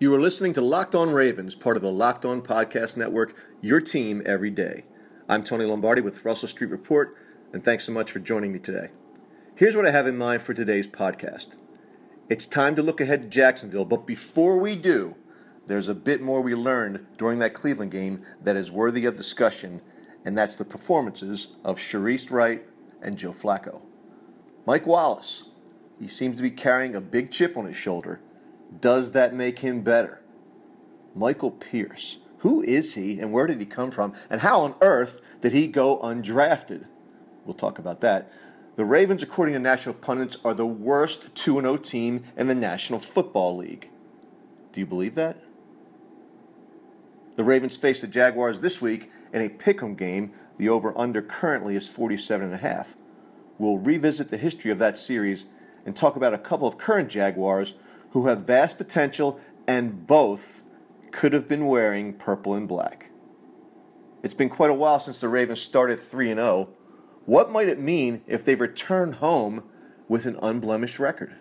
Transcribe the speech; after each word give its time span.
You 0.00 0.14
are 0.14 0.20
listening 0.20 0.52
to 0.52 0.60
Locked 0.60 0.94
On 0.94 1.10
Ravens, 1.10 1.56
part 1.56 1.74
of 1.74 1.82
the 1.82 1.90
Locked 1.90 2.24
On 2.24 2.40
Podcast 2.40 2.96
Network, 2.96 3.34
your 3.60 3.80
team 3.80 4.22
every 4.24 4.48
day. 4.48 4.84
I'm 5.28 5.42
Tony 5.42 5.64
Lombardi 5.64 6.02
with 6.02 6.24
Russell 6.24 6.46
Street 6.46 6.70
Report, 6.70 7.16
and 7.52 7.64
thanks 7.64 7.82
so 7.82 7.90
much 7.90 8.12
for 8.12 8.20
joining 8.20 8.52
me 8.52 8.60
today. 8.60 8.90
Here's 9.56 9.74
what 9.74 9.88
I 9.88 9.90
have 9.90 10.06
in 10.06 10.16
mind 10.16 10.42
for 10.42 10.54
today's 10.54 10.86
podcast. 10.86 11.56
It's 12.28 12.46
time 12.46 12.76
to 12.76 12.82
look 12.84 13.00
ahead 13.00 13.22
to 13.22 13.28
Jacksonville, 13.28 13.84
but 13.84 14.06
before 14.06 14.58
we 14.58 14.76
do, 14.76 15.16
there's 15.66 15.88
a 15.88 15.96
bit 15.96 16.22
more 16.22 16.42
we 16.42 16.54
learned 16.54 17.04
during 17.16 17.40
that 17.40 17.54
Cleveland 17.54 17.90
game 17.90 18.20
that 18.40 18.54
is 18.54 18.70
worthy 18.70 19.04
of 19.04 19.16
discussion, 19.16 19.82
and 20.24 20.38
that's 20.38 20.54
the 20.54 20.64
performances 20.64 21.56
of 21.64 21.78
Shareece 21.78 22.30
Wright 22.30 22.64
and 23.02 23.18
Joe 23.18 23.32
Flacco. 23.32 23.82
Mike 24.64 24.86
Wallace, 24.86 25.48
he 25.98 26.06
seems 26.06 26.36
to 26.36 26.42
be 26.42 26.52
carrying 26.52 26.94
a 26.94 27.00
big 27.00 27.32
chip 27.32 27.56
on 27.56 27.66
his 27.66 27.76
shoulder. 27.76 28.20
Does 28.80 29.12
that 29.12 29.34
make 29.34 29.60
him 29.60 29.82
better? 29.82 30.20
Michael 31.14 31.50
Pierce, 31.50 32.18
who 32.38 32.62
is 32.62 32.94
he 32.94 33.18
and 33.18 33.32
where 33.32 33.46
did 33.46 33.60
he 33.60 33.66
come 33.66 33.90
from? 33.90 34.14
And 34.30 34.40
how 34.40 34.60
on 34.60 34.74
earth 34.80 35.20
did 35.40 35.52
he 35.52 35.66
go 35.66 35.98
undrafted? 35.98 36.86
We'll 37.44 37.54
talk 37.54 37.78
about 37.78 38.00
that. 38.02 38.30
The 38.76 38.84
Ravens, 38.84 39.24
according 39.24 39.54
to 39.54 39.58
national 39.58 39.96
pundits, 39.96 40.36
are 40.44 40.54
the 40.54 40.66
worst 40.66 41.34
2 41.34 41.60
0 41.60 41.76
team 41.78 42.22
in 42.36 42.46
the 42.46 42.54
National 42.54 43.00
Football 43.00 43.56
League. 43.56 43.88
Do 44.72 44.78
you 44.78 44.86
believe 44.86 45.16
that? 45.16 45.42
The 47.34 47.42
Ravens 47.42 47.76
face 47.76 48.00
the 48.00 48.06
Jaguars 48.06 48.60
this 48.60 48.80
week 48.80 49.10
in 49.32 49.42
a 49.42 49.48
pick'em 49.48 49.96
game. 49.96 50.32
The 50.58 50.68
over 50.68 50.96
under 50.96 51.22
currently 51.22 51.74
is 51.74 51.88
47.5. 51.88 52.94
We'll 53.58 53.78
revisit 53.78 54.28
the 54.28 54.36
history 54.36 54.70
of 54.70 54.78
that 54.78 54.96
series 54.96 55.46
and 55.84 55.96
talk 55.96 56.14
about 56.14 56.34
a 56.34 56.38
couple 56.38 56.68
of 56.68 56.78
current 56.78 57.08
Jaguars 57.08 57.74
who 58.10 58.26
have 58.26 58.46
vast 58.46 58.78
potential 58.78 59.40
and 59.66 60.06
both 60.06 60.62
could 61.10 61.32
have 61.32 61.48
been 61.48 61.66
wearing 61.66 62.12
purple 62.12 62.54
and 62.54 62.68
black. 62.68 63.10
It's 64.22 64.34
been 64.34 64.48
quite 64.48 64.70
a 64.70 64.74
while 64.74 65.00
since 65.00 65.20
the 65.20 65.28
Ravens 65.28 65.60
started 65.60 66.00
3 66.00 66.34
0. 66.34 66.68
What 67.26 67.50
might 67.50 67.68
it 67.68 67.78
mean 67.78 68.22
if 68.26 68.44
they 68.44 68.54
return 68.54 69.12
home 69.12 69.64
with 70.08 70.26
an 70.26 70.38
unblemished 70.42 70.98
record? 70.98 71.34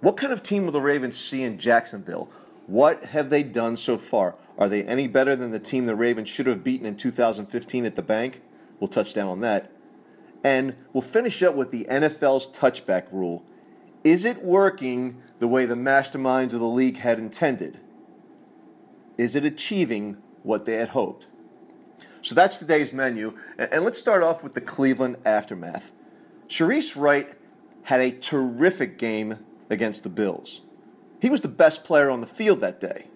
What 0.00 0.16
kind 0.16 0.32
of 0.32 0.42
team 0.42 0.64
will 0.64 0.72
the 0.72 0.80
Ravens 0.80 1.16
see 1.16 1.42
in 1.42 1.58
Jacksonville? 1.58 2.28
What 2.66 3.06
have 3.06 3.30
they 3.30 3.42
done 3.42 3.76
so 3.76 3.96
far? 3.96 4.34
Are 4.58 4.68
they 4.68 4.84
any 4.84 5.06
better 5.06 5.34
than 5.34 5.50
the 5.50 5.58
team 5.58 5.86
the 5.86 5.94
Ravens 5.94 6.28
should 6.28 6.46
have 6.46 6.64
beaten 6.64 6.86
in 6.86 6.96
2015 6.96 7.86
at 7.86 7.96
the 7.96 8.02
bank? 8.02 8.42
We'll 8.78 8.88
touch 8.88 9.14
down 9.14 9.28
on 9.28 9.40
that. 9.40 9.70
And 10.42 10.76
we'll 10.92 11.02
finish 11.02 11.42
up 11.42 11.54
with 11.54 11.70
the 11.70 11.86
NFL's 11.90 12.46
touchback 12.46 13.10
rule. 13.12 13.42
Is 14.02 14.24
it 14.24 14.44
working 14.44 15.22
the 15.38 15.48
way 15.48 15.66
the 15.66 15.74
masterminds 15.74 16.52
of 16.52 16.60
the 16.60 16.66
league 16.66 16.98
had 16.98 17.18
intended? 17.18 17.78
Is 19.16 19.36
it 19.36 19.44
achieving 19.44 20.16
what 20.42 20.64
they 20.64 20.74
had 20.74 20.90
hoped? 20.90 21.26
So 22.22 22.34
that's 22.34 22.58
today's 22.58 22.92
menu. 22.92 23.36
And 23.58 23.84
let's 23.84 23.98
start 23.98 24.22
off 24.22 24.42
with 24.42 24.54
the 24.54 24.60
Cleveland 24.60 25.18
aftermath. 25.24 25.92
Shareece 26.48 26.98
Wright 27.00 27.32
had 27.84 28.00
a 28.00 28.10
terrific 28.10 28.96
game 28.98 29.38
against 29.68 30.02
the 30.02 30.08
Bills. 30.08 30.62
He 31.20 31.28
was 31.30 31.42
the 31.42 31.48
best 31.48 31.84
player 31.84 32.10
on 32.10 32.20
the 32.20 32.26
field 32.26 32.60
that 32.60 32.80
day. 32.80 33.08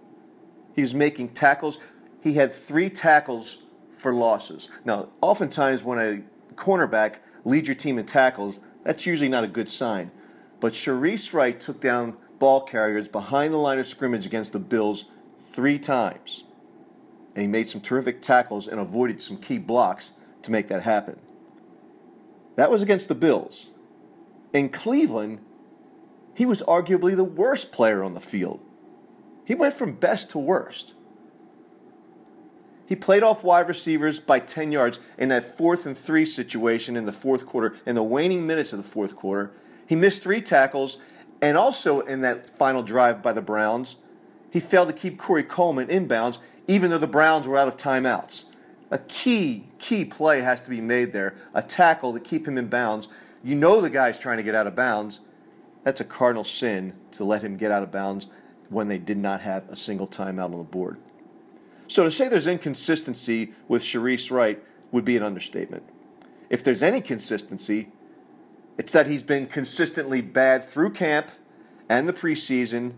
He 0.75 0.83
was 0.83 0.95
making 0.95 1.31
tackles. 1.31 1.79
He 2.23 2.35
had 2.35 2.53
three 2.53 2.91
tackles 2.91 3.63
for 3.91 4.15
losses. 4.15 4.69
Now, 4.85 5.09
oftentimes 5.21 5.83
when 5.83 5.99
a 5.99 6.23
cornerback 6.55 7.17
leads 7.45 7.67
your 7.67 7.75
team 7.75 7.99
in 7.99 8.07
tackles, 8.07 8.61
that's 8.85 9.07
usually 9.07 9.29
not 9.29 9.45
a 9.45 9.49
good 9.49 9.69
sign. 9.69 10.11
But 10.61 10.73
Shareece 10.73 11.33
Wright 11.33 11.59
took 11.59 11.81
down 11.81 12.17
ball 12.39 12.61
carriers 12.63 13.09
behind 13.09 13.53
the 13.53 13.59
line 13.59 13.79
of 13.79 13.87
scrimmage 13.87 14.27
against 14.27 14.53
the 14.53 14.59
Bills 14.59 15.05
three 15.39 15.79
times. 15.79 16.45
And 17.35 17.43
he 17.43 17.49
made 17.49 17.69
some 17.69 17.81
terrific 17.81 18.21
tackles 18.21 18.67
and 18.67 18.81
avoided 18.81 19.23
some 19.23 19.37
key 19.37 19.59
blocks 19.59 20.13
to 20.43 20.51
make 20.51 20.69
that 20.69 20.83
happen. 20.83 21.19
That 22.57 22.71
was 22.71 22.83
against 22.83 23.09
the 23.09 23.15
Bills. 23.15 23.69
In 24.53 24.69
Cleveland, 24.69 25.41
he 26.35 26.47
was 26.47 26.63
arguably 26.63 27.15
the 27.15 27.25
worst 27.25 27.71
player 27.71 28.03
on 28.03 28.15
the 28.15 28.21
field. 28.21 28.61
He 29.45 29.55
went 29.55 29.75
from 29.75 29.95
best 29.95 30.31
to 30.31 30.39
worst. 30.39 30.95
He 32.87 32.97
played 32.97 33.23
off 33.23 33.45
wide 33.45 33.69
receivers 33.69 34.19
by 34.19 34.41
10 34.41 34.73
yards 34.73 34.99
in 35.19 35.29
that 35.29 35.45
fourth 35.45 35.85
and 35.85 35.97
three 35.97 36.25
situation 36.25 36.97
in 36.97 37.05
the 37.05 37.13
fourth 37.13 37.45
quarter, 37.45 37.77
in 37.85 37.95
the 37.95 38.03
waning 38.03 38.47
minutes 38.47 38.73
of 38.73 38.79
the 38.79 38.89
fourth 38.89 39.15
quarter. 39.15 39.53
He 39.89 39.97
missed 39.97 40.23
three 40.23 40.43
tackles, 40.43 40.99
and 41.41 41.57
also 41.57 42.01
in 42.01 42.21
that 42.21 42.49
final 42.51 42.83
drive 42.83 43.23
by 43.23 43.33
the 43.33 43.41
Browns, 43.41 43.97
he 44.51 44.61
failed 44.61 44.89
to 44.89 44.95
keep 44.95 45.19
Corey 45.19 45.43
Coleman 45.43 45.89
inbounds, 45.89 46.39
even 46.69 46.91
though 46.91 46.99
the 46.99 47.07
Browns 47.07 47.49
were 47.49 47.57
out 47.57 47.69
of 47.69 47.77
timeouts. 47.77 48.45
A 48.91 48.99
key, 48.99 49.67
key 49.79 50.05
play 50.05 50.43
has 50.43 50.61
to 50.63 50.71
be 50.71 50.81
made 50.81 51.13
there. 51.13 51.35
A 51.55 51.63
tackle 51.63 52.13
to 52.13 52.21
keep 52.21 52.47
him 52.47 52.59
in 52.59 52.69
bounds. 52.69 53.09
You 53.43 53.55
know 53.55 53.81
the 53.81 53.91
guy's 53.91 54.19
trying 54.19 54.37
to 54.37 54.43
get 54.43 54.55
out 54.55 54.67
of 54.67 54.77
bounds. 54.77 55.21
That's 55.85 56.01
a 56.01 56.05
cardinal 56.05 56.45
sin 56.45 56.93
to 57.13 57.25
let 57.25 57.43
him 57.43 57.57
get 57.57 57.71
out 57.71 57.83
of 57.83 57.91
bounds 57.91 58.29
when 58.69 58.89
they 58.89 58.99
did 58.99 59.17
not 59.17 59.41
have 59.41 59.69
a 59.71 59.77
single 59.77 60.07
timeout 60.07 60.53
on 60.53 60.59
the 60.59 60.65
board. 60.65 60.99
So 61.87 62.05
to 62.05 62.11
say 62.11 62.29
there's 62.29 62.47
inconsistency 62.47 63.55
with 63.69 63.83
Shareece 63.83 64.31
Wright 64.31 64.63
would 64.93 65.07
be 65.07 65.17
an 65.17 65.23
understatement. 65.23 65.85
If 66.51 66.63
there's 66.63 66.83
any 66.83 67.01
consistency, 67.01 67.89
it's 68.79 68.93
that 68.93 69.07
he's 69.07 69.23
been 69.23 69.47
consistently 69.47 70.23
bad 70.23 70.65
through 70.65 70.93
camp 70.93 71.31
and 71.89 72.09
the 72.09 72.13
preseason 72.13 72.95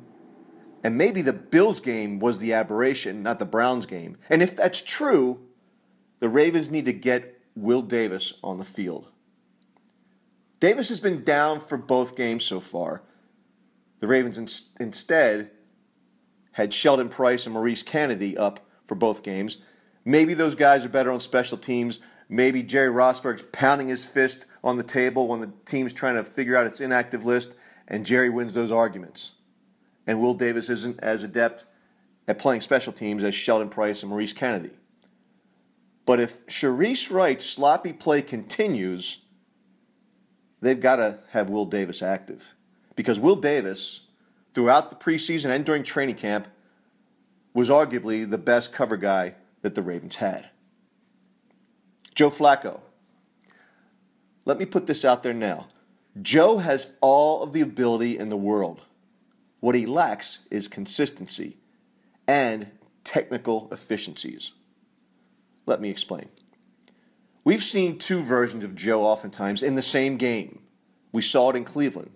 and 0.83 0.97
maybe 0.97 1.23
the 1.23 1.33
Bills 1.33 1.81
game 1.81 2.19
was 2.19 2.39
the 2.39 2.53
aberration, 2.53 3.23
not 3.23 3.39
the 3.39 3.45
Browns 3.45 3.87
game. 3.87 4.17
And 4.29 4.43
if 4.43 4.57
that's 4.57 4.81
true, 4.81 5.41
the 6.21 6.29
Ravens 6.29 6.71
need 6.71 6.87
to 6.87 6.93
get 6.93 7.41
Will 7.55 7.83
Davis 7.83 8.35
on 8.43 8.59
the 8.59 8.65
field. 8.65 9.09
Davis 10.59 10.89
has 10.89 11.01
been 11.01 11.25
down 11.25 11.61
for 11.61 11.77
both 11.77 12.17
games 12.17 12.45
so 12.45 12.61
far. 12.61 13.03
The 14.01 14.07
Ravens 14.07 14.39
in- 14.39 14.85
instead 14.85 15.51
had 16.53 16.73
Sheldon 16.73 17.09
Price 17.09 17.47
and 17.47 17.55
Maurice 17.55 17.83
Canady 17.83 18.37
up 18.37 18.67
for 18.85 18.95
both 18.95 19.23
games. 19.23 19.59
Maybe 20.05 20.35
those 20.35 20.55
guys 20.55 20.85
are 20.85 20.91
better 20.91 21.13
on 21.13 21.21
special 21.21 21.59
teams. 21.59 22.01
Maybe 22.29 22.63
Jerry 22.63 22.91
Rosburg's 22.91 23.45
pounding 23.53 23.89
his 23.89 24.05
fist 24.05 24.47
on 24.63 24.77
the 24.77 24.83
table 24.83 25.29
when 25.29 25.41
the 25.41 25.53
team's 25.65 25.93
trying 25.93 26.17
to 26.17 26.25
figure 26.25 26.57
out 26.57 26.67
its 26.67 26.81
inactive 26.81 27.25
list, 27.25 27.55
and 27.89 28.07
Jerry 28.07 28.31
wins 28.31 28.55
those 28.55 28.71
arguments 28.73 29.33
and 30.11 30.21
Will 30.21 30.35
Davis 30.35 30.69
isn't 30.69 30.99
as 31.01 31.23
adept 31.23 31.67
at 32.27 32.39
playing 32.39 32.63
special 32.63 32.93
teams 32.93 33.23
as 33.23 33.33
Sheldon 33.33 33.69
Price 33.69 34.03
and 34.03 34.11
Maurice 34.11 34.33
Canady. 34.33 34.71
But 36.05 36.19
if 36.19 36.45
Shareece 36.49 37.13
Wright's 37.13 37.47
sloppy 37.47 37.93
play 37.93 38.21
continues, 38.21 39.21
they've 40.61 40.81
got 40.81 40.97
to 40.97 41.21
have 41.31 41.49
Will 41.49 41.67
Davis 41.67 42.03
active. 42.03 42.55
Because 42.97 43.21
Will 43.21 43.37
Davis, 43.37 44.03
throughout 44.53 44.91
the 44.91 44.97
preseason 44.97 45.51
and 45.51 45.65
during 45.65 45.85
training 45.85 46.17
camp, 46.17 46.49
was 47.55 47.69
arguably 47.69 48.29
the 48.29 48.37
best 48.37 48.73
cover 48.73 48.97
guy 48.97 49.35
that 49.63 49.77
the 49.77 49.83
Ravens 49.83 50.17
had. 50.17 50.51
Joe 52.17 52.31
Flacco. 52.31 52.81
Let 54.51 54.59
me 54.59 54.67
put 54.67 54.89
this 54.89 55.05
out 55.05 55.23
there 55.23 55.33
now. 55.33 55.69
Joe 56.21 56.59
has 56.59 56.95
all 57.01 57.45
of 57.45 57.53
the 57.53 57.61
ability 57.61 58.19
in 58.19 58.31
the 58.31 58.37
world. 58.37 58.81
What 59.61 59.77
he 59.77 59.87
lacks 59.87 60.41
is 60.51 60.67
consistency 60.67 61.59
and 62.27 62.67
technical 63.05 63.69
efficiencies. 63.71 64.51
Let 65.67 65.81
me 65.81 65.89
explain. 65.89 66.31
We've 67.45 67.63
seen 67.63 67.97
two 67.97 68.25
versions 68.25 68.65
of 68.65 68.75
Joe 68.75 69.05
oftentimes 69.05 69.63
in 69.63 69.77
the 69.77 69.83
same 69.83 70.17
game. 70.17 70.63
We 71.13 71.23
saw 71.23 71.51
it 71.51 71.57
in 71.57 71.65
Cleveland. 71.65 72.11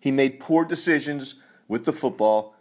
He 0.00 0.10
made 0.10 0.40
poor 0.40 0.64
decisions 0.64 1.34
with 1.68 1.84
the 1.84 1.92
football 1.92 2.54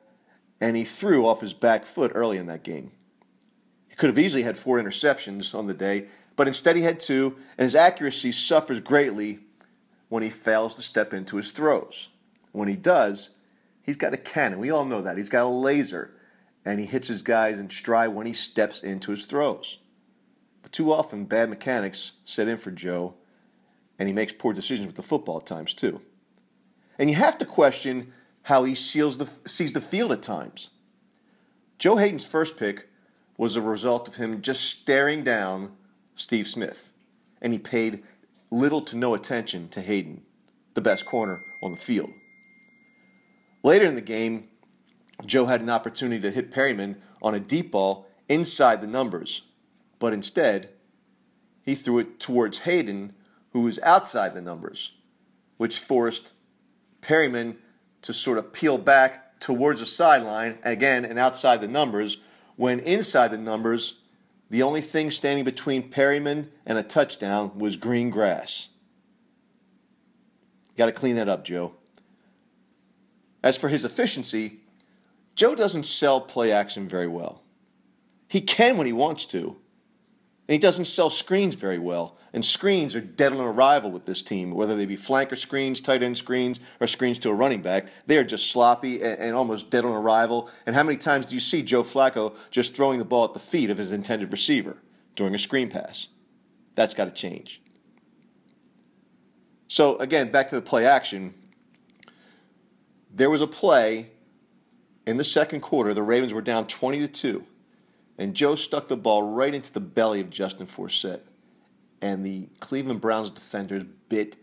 and 0.60 0.76
he 0.76 0.84
threw 0.84 1.26
off 1.26 1.40
his 1.40 1.54
back 1.54 1.86
foot 1.86 2.12
early 2.14 2.36
in 2.36 2.48
that 2.48 2.64
game. 2.64 2.92
He 3.88 3.96
could 3.96 4.10
have 4.10 4.20
easily 4.20 4.44
had 4.44 4.58
four 4.58 4.82
interceptions 4.82 5.56
on 5.56 5.68
the 5.68 5.74
day, 5.74 6.08
but 6.36 6.48
instead 6.48 6.76
he 6.76 6.84
had 6.84 7.00
two, 7.00 7.38
and 7.58 7.66
his 7.66 7.76
accuracy 7.76 8.32
suffers 8.32 8.80
greatly 8.80 9.40
when 10.10 10.24
he 10.24 10.30
fails 10.30 10.76
to 10.76 10.82
step 10.82 11.14
into 11.14 11.38
his 11.38 11.52
throws. 11.52 12.10
When 12.52 12.68
he 12.68 12.76
does, 12.76 13.30
He's 13.84 13.98
got 13.98 14.14
a 14.14 14.18
cannon. 14.18 14.60
We 14.60 14.72
all 14.72 14.86
know 14.86 15.02
that. 15.02 15.18
He's 15.18 15.30
got 15.30 15.46
a 15.46 15.50
laser. 15.50 16.12
And 16.64 16.80
he 16.80 16.86
hits 16.86 17.08
his 17.08 17.22
guys 17.22 17.60
in 17.60 17.70
stride 17.70 18.10
when 18.10 18.28
he 18.28 18.34
steps 18.34 18.82
into 18.82 19.12
his 19.12 19.26
throws. 19.26 19.80
But 20.62 20.72
too 20.72 20.94
often, 20.94 21.26
bad 21.26 21.50
mechanics 21.50 22.14
set 22.24 22.48
in 22.48 22.58
for 22.58 22.70
Joe, 22.70 23.16
and 23.98 24.08
he 24.08 24.14
makes 24.14 24.34
poor 24.34 24.54
decisions 24.54 24.86
with 24.86 24.96
the 24.96 25.04
football 25.04 25.38
at 25.38 25.48
times, 25.48 25.74
too. 25.74 26.02
And 27.00 27.10
you 27.10 27.16
have 27.16 27.38
to 27.40 27.46
question 27.46 28.14
how 28.44 28.64
he 28.64 28.76
seals 28.76 29.18
the, 29.18 29.30
sees 29.48 29.74
the 29.74 29.82
field 29.82 30.12
at 30.12 30.22
times. 30.22 30.70
Joe 31.80 31.98
Haden's 31.98 32.26
first 32.26 32.58
pick 32.58 32.90
was 33.38 33.56
a 33.56 33.62
result 33.62 34.08
of 34.08 34.18
him 34.18 34.44
just 34.44 34.64
staring 34.70 35.24
down 35.24 35.72
Steve 36.16 36.48
Smith, 36.48 36.90
and 37.42 37.54
he 37.54 37.60
paid 37.60 38.04
little 38.50 38.82
to 38.82 38.98
no 38.98 39.14
attention 39.14 39.70
to 39.70 39.82
Haden, 39.82 40.24
the 40.74 40.82
best 40.82 41.06
corner 41.06 41.44
on 41.62 41.72
the 41.72 41.78
field. 41.78 42.12
Later 43.64 43.86
in 43.86 43.96
the 43.96 44.02
game, 44.02 44.50
Joe 45.26 45.46
had 45.46 45.62
an 45.62 45.70
opportunity 45.70 46.22
to 46.22 46.32
hit 46.32 46.52
Perriman 46.52 46.98
on 47.22 47.36
a 47.36 47.40
deep 47.40 47.72
ball 47.72 48.08
inside 48.28 48.82
the 48.82 48.88
numbers, 48.88 49.44
but 50.00 50.14
instead, 50.14 50.70
he 51.64 51.76
threw 51.76 52.00
it 52.00 52.20
towards 52.20 52.60
Haden, 52.60 53.14
who 53.54 53.62
was 53.62 53.80
outside 53.80 54.34
the 54.34 54.42
numbers, 54.42 54.94
which 55.58 55.80
forced 55.80 56.32
Perriman 57.02 57.58
to 58.02 58.14
sort 58.14 58.38
of 58.38 58.52
peel 58.52 58.78
back 58.78 59.40
towards 59.40 59.80
the 59.80 59.86
sideline, 59.86 60.58
again, 60.64 61.06
and 61.06 61.20
outside 61.20 61.62
the 61.62 61.68
numbers, 61.68 62.18
when 62.56 62.80
inside 62.80 63.30
the 63.30 63.38
numbers, 63.38 64.01
the 64.52 64.64
only 64.64 64.82
thing 64.82 65.10
standing 65.12 65.46
between 65.46 65.90
Perriman 65.90 66.50
and 66.66 66.78
a 66.78 66.84
touchdown 66.84 67.58
was 67.58 67.78
green 67.78 68.10
grass. 68.10 68.68
Got 70.78 70.88
to 70.88 70.92
clean 70.92 71.16
that 71.16 71.30
up, 71.30 71.46
Joe. 71.46 71.74
As 73.42 73.56
for 73.56 73.70
his 73.70 73.86
efficiency, 73.86 74.60
Joe 75.36 75.56
doesn't 75.56 75.86
sell 75.86 76.20
play 76.20 76.52
action 76.52 76.90
very 76.90 77.08
well. 77.08 77.44
He 78.28 78.42
can 78.42 78.76
when 78.76 78.88
he 78.88 78.94
wants 78.94 79.26
to, 79.28 79.56
and 80.48 80.54
he 80.54 80.58
doesn't 80.58 80.86
sell 80.86 81.10
screens 81.10 81.56
very 81.56 81.80
well. 81.80 82.18
And 82.34 82.46
screens 82.46 82.96
are 82.96 83.02
dead 83.02 83.34
on 83.34 83.40
arrival 83.40 83.92
with 83.92 84.06
this 84.06 84.22
team, 84.22 84.52
whether 84.52 84.76
they 84.76 84.86
be 84.86 84.96
flanker 84.96 85.38
screens, 85.38 85.82
tight 85.82 86.02
end 86.02 86.18
screens, 86.18 86.62
or 86.80 86.88
screens 86.88 87.20
to 87.20 87.30
a 87.30 87.34
running 87.34 87.62
back. 87.62 87.88
They 88.08 88.18
are 88.18 88.24
just 88.24 88.50
sloppy 88.50 89.02
and, 89.02 89.20
and 89.20 89.36
almost 89.36 89.70
dead 89.70 89.84
on 89.84 89.92
arrival. 89.92 90.50
And 90.66 90.74
how 90.74 90.84
many 90.84 90.98
times 90.98 91.26
do 91.26 91.36
you 91.36 91.42
see 91.42 91.62
Joe 91.62 91.84
Flacco 91.84 92.34
just 92.50 92.74
throwing 92.74 93.00
the 93.00 93.06
ball 93.06 93.26
at 93.26 93.34
the 93.34 93.40
feet 93.40 93.70
of 93.70 93.78
his 93.78 93.92
intended 93.92 94.32
receiver 94.32 94.78
during 95.18 95.36
a 95.36 95.40
screen 95.40 95.70
pass? 95.70 96.08
That's 96.76 96.94
got 96.94 97.06
to 97.06 97.12
change. 97.12 97.62
So, 99.68 99.98
again, 99.98 100.32
back 100.32 100.48
to 100.50 100.56
the 100.56 100.62
play 100.62 100.86
action. 100.86 101.34
There 103.14 103.30
was 103.30 103.42
a 103.42 103.48
play 103.48 104.12
in 105.06 105.18
the 105.18 105.24
second 105.26 105.60
quarter. 105.60 105.94
The 105.94 106.02
Ravens 106.02 106.34
were 106.34 106.42
down 106.42 106.68
20 106.68 107.00
to 107.00 107.08
2, 107.10 107.46
and 108.18 108.34
Joe 108.34 108.56
stuck 108.56 108.88
the 108.88 108.96
ball 108.96 109.24
right 109.34 109.54
into 109.54 109.72
the 109.72 109.82
belly 109.82 110.22
of 110.22 110.30
Justin 110.30 110.68
Forsett 110.68 111.22
and 112.02 112.26
the 112.26 112.50
Cleveland 112.60 113.02
Browns 113.02 113.32
defenders 113.32 113.84
bit 114.10 114.36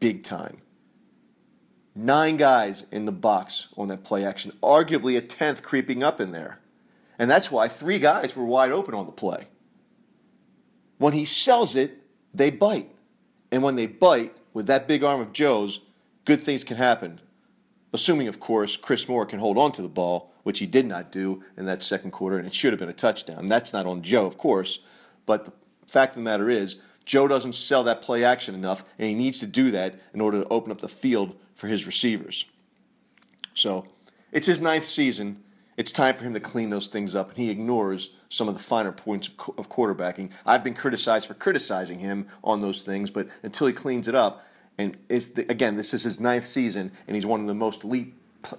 big 0.00 0.22
time. 0.22 0.58
Nine 1.94 2.36
guys 2.36 2.84
in 2.92 3.06
the 3.06 3.12
box 3.12 3.68
on 3.76 3.88
that 3.88 4.04
play 4.04 4.24
action, 4.24 4.52
arguably 4.62 5.16
a 5.16 5.20
tenth 5.20 5.62
creeping 5.62 6.02
up 6.02 6.20
in 6.20 6.32
there. 6.32 6.60
And 7.18 7.30
that's 7.30 7.50
why 7.50 7.66
three 7.66 7.98
guys 7.98 8.36
were 8.36 8.44
wide 8.44 8.70
open 8.70 8.94
on 8.94 9.06
the 9.06 9.12
play. 9.12 9.48
When 10.98 11.12
he 11.12 11.24
sells 11.24 11.74
it, 11.74 12.02
they 12.32 12.50
bite. 12.50 12.90
And 13.50 13.62
when 13.62 13.76
they 13.76 13.86
bite, 13.86 14.36
with 14.52 14.66
that 14.66 14.88
big 14.88 15.02
arm 15.02 15.20
of 15.20 15.32
Joe's, 15.32 15.80
good 16.24 16.42
things 16.42 16.64
can 16.64 16.76
happen. 16.76 17.20
Assuming, 17.92 18.28
of 18.28 18.38
course, 18.38 18.76
Chris 18.76 19.08
Moore 19.08 19.26
can 19.26 19.38
hold 19.38 19.56
on 19.56 19.72
to 19.72 19.82
the 19.82 19.88
ball, 19.88 20.32
which 20.42 20.58
he 20.58 20.66
did 20.66 20.86
not 20.86 21.10
do 21.10 21.42
in 21.56 21.64
that 21.66 21.82
second 21.82 22.10
quarter, 22.10 22.38
and 22.38 22.46
it 22.46 22.54
should 22.54 22.72
have 22.72 22.80
been 22.80 22.88
a 22.88 22.92
touchdown. 22.92 23.48
That's 23.48 23.72
not 23.72 23.86
on 23.86 24.02
Joe, 24.02 24.26
of 24.26 24.36
course. 24.36 24.80
But 25.26 25.46
the 25.46 25.52
fact 25.86 26.12
of 26.12 26.16
the 26.16 26.22
matter 26.22 26.50
is, 26.50 26.76
Joe 27.08 27.26
doesn't 27.26 27.54
sell 27.54 27.84
that 27.84 28.02
play 28.02 28.22
action 28.22 28.54
enough, 28.54 28.84
and 28.98 29.08
he 29.08 29.14
needs 29.14 29.40
to 29.40 29.46
do 29.46 29.70
that 29.70 29.94
in 30.12 30.20
order 30.20 30.42
to 30.42 30.48
open 30.50 30.70
up 30.70 30.82
the 30.82 30.88
field 30.88 31.34
for 31.54 31.66
his 31.66 31.86
receivers. 31.86 32.44
So 33.54 33.86
it's 34.30 34.46
his 34.46 34.60
ninth 34.60 34.84
season. 34.84 35.42
It's 35.78 35.90
time 35.90 36.16
for 36.16 36.24
him 36.24 36.34
to 36.34 36.40
clean 36.40 36.68
those 36.68 36.86
things 36.86 37.14
up, 37.14 37.30
and 37.30 37.38
he 37.38 37.48
ignores 37.48 38.10
some 38.28 38.46
of 38.46 38.52
the 38.54 38.62
finer 38.62 38.92
points 38.92 39.30
of 39.56 39.70
quarterbacking. 39.70 40.28
I've 40.44 40.62
been 40.62 40.74
criticized 40.74 41.26
for 41.26 41.32
criticizing 41.32 41.98
him 42.00 42.26
on 42.44 42.60
those 42.60 42.82
things, 42.82 43.08
but 43.08 43.26
until 43.42 43.66
he 43.66 43.72
cleans 43.72 44.06
it 44.06 44.14
up, 44.14 44.44
and 44.76 44.94
the, 45.08 45.46
again, 45.48 45.78
this 45.78 45.94
is 45.94 46.02
his 46.02 46.20
ninth 46.20 46.46
season, 46.46 46.92
and 47.06 47.14
he's 47.14 47.24
one 47.24 47.40
of 47.40 47.46
the 47.46 47.54
most 47.54 47.84
elite 47.84 48.12